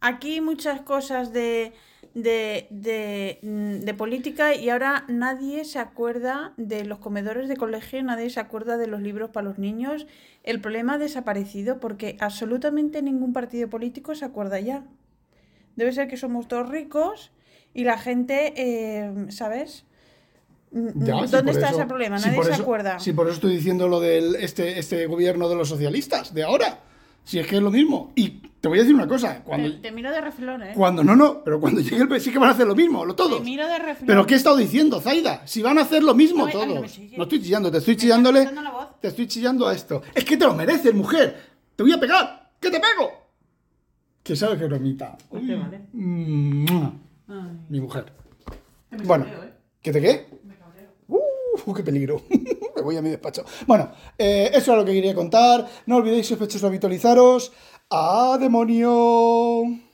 Aquí 0.00 0.40
muchas 0.40 0.80
cosas 0.80 1.32
de 1.32 1.72
de, 2.14 2.66
de, 2.70 3.38
mm, 3.42 3.84
de, 3.84 3.94
política 3.94 4.54
y 4.54 4.68
ahora 4.70 5.04
nadie 5.08 5.64
se 5.64 5.78
acuerda 5.78 6.52
de 6.56 6.84
los 6.84 6.98
comedores 6.98 7.48
de 7.48 7.56
colegio, 7.56 8.02
nadie 8.02 8.30
se 8.30 8.40
acuerda 8.40 8.76
de 8.76 8.86
los 8.86 9.00
libros 9.00 9.30
para 9.30 9.46
los 9.46 9.58
niños. 9.58 10.06
El 10.42 10.60
problema 10.60 10.94
ha 10.94 10.98
desaparecido 10.98 11.78
porque 11.78 12.16
absolutamente 12.20 13.02
ningún 13.02 13.32
partido 13.32 13.68
político 13.68 14.14
se 14.14 14.24
acuerda 14.24 14.58
ya. 14.58 14.84
Debe 15.76 15.92
ser 15.92 16.08
que 16.08 16.16
somos 16.16 16.48
todos 16.48 16.68
ricos 16.68 17.30
y 17.74 17.84
la 17.84 17.96
gente, 17.96 18.54
eh, 18.56 19.26
¿sabes? 19.28 19.84
Mm, 20.72 21.04
¿Dónde 21.30 21.52
está 21.52 21.70
ese 21.70 21.86
problema? 21.86 22.18
Nadie 22.18 22.42
se 22.42 22.54
acuerda. 22.54 22.98
Sí, 22.98 23.12
por 23.12 23.26
eso 23.26 23.36
estoy 23.36 23.54
diciendo 23.54 23.86
lo 23.86 24.00
del 24.00 24.34
este, 24.36 24.78
este 24.80 25.06
gobierno 25.06 25.48
de 25.48 25.54
los 25.54 25.68
socialistas, 25.68 26.34
de 26.34 26.42
ahora. 26.42 26.80
Si 27.24 27.38
es 27.38 27.46
que 27.46 27.56
es 27.56 27.62
lo 27.62 27.70
mismo. 27.70 28.12
Y 28.16 28.40
te 28.60 28.68
voy 28.68 28.78
a 28.78 28.82
decir 28.82 28.94
una 28.94 29.08
cosa. 29.08 29.42
Cuando, 29.42 29.80
te, 29.80 29.90
miro 29.90 30.10
de 30.10 30.20
refilón, 30.20 30.62
¿eh? 30.62 30.72
Cuando, 30.74 31.02
no, 31.02 31.16
no, 31.16 31.42
pero 31.42 31.58
cuando 31.58 31.80
llegue 31.82 32.02
el 32.02 32.20
sí 32.20 32.30
que 32.30 32.38
van 32.38 32.50
a 32.50 32.52
hacer 32.52 32.66
lo 32.66 32.74
mismo, 32.74 33.04
lo 33.04 33.14
todos. 33.14 33.38
Te 33.38 33.44
miro 33.44 33.66
de 33.66 33.78
refilón. 33.78 34.06
Pero 34.06 34.26
¿qué 34.26 34.34
he 34.34 34.36
estado 34.36 34.56
diciendo, 34.56 35.00
Zaida? 35.00 35.46
Si 35.46 35.62
van 35.62 35.78
a 35.78 35.82
hacer 35.82 36.02
lo 36.02 36.14
mismo 36.14 36.48
todos. 36.48 36.68
No, 37.16 37.22
estoy 37.22 37.40
chillando, 37.42 37.70
te 37.70 37.78
estoy 37.78 37.96
chillándole. 37.96 38.48
Te 39.00 39.08
estoy 39.08 39.26
chillando 39.26 39.66
a 39.66 39.74
esto. 39.74 40.02
Es 40.14 40.24
que 40.24 40.36
te 40.36 40.44
lo 40.44 40.54
mereces, 40.54 40.94
mujer. 40.94 41.40
Te 41.74 41.82
voy 41.82 41.92
a 41.92 42.00
pegar. 42.00 42.50
¿Qué 42.60 42.70
te 42.70 42.78
pego? 42.78 43.10
Que 44.22 44.36
sabe 44.36 44.58
que 44.58 44.66
bromita. 44.66 45.16
Pues 45.30 45.42
qué 45.46 45.54
vale. 45.54 45.80
Ay, 45.94 47.60
Mi 47.68 47.80
mujer. 47.80 48.12
que 48.90 48.96
me 48.98 49.04
Bueno, 49.04 49.24
cabreo, 49.24 49.44
¿eh? 49.44 49.52
¿qué 49.80 49.92
te 49.92 50.00
qué? 50.00 50.26
Me 50.44 50.56
cabreo. 50.56 50.90
¡Uh, 51.08 51.74
qué 51.74 51.82
peligro! 51.82 52.22
Voy 52.82 52.96
a 52.96 53.02
mi 53.02 53.10
despacho. 53.10 53.44
Bueno, 53.66 53.90
eh, 54.18 54.50
eso 54.52 54.72
es 54.72 54.78
lo 54.78 54.84
que 54.84 54.92
quería 54.92 55.14
contar. 55.14 55.66
No 55.86 55.96
olvidéis, 55.96 56.26
sospechosos, 56.26 56.64
habitualizaros. 56.64 57.52
¡A 57.90 58.38
demonio! 58.38 59.89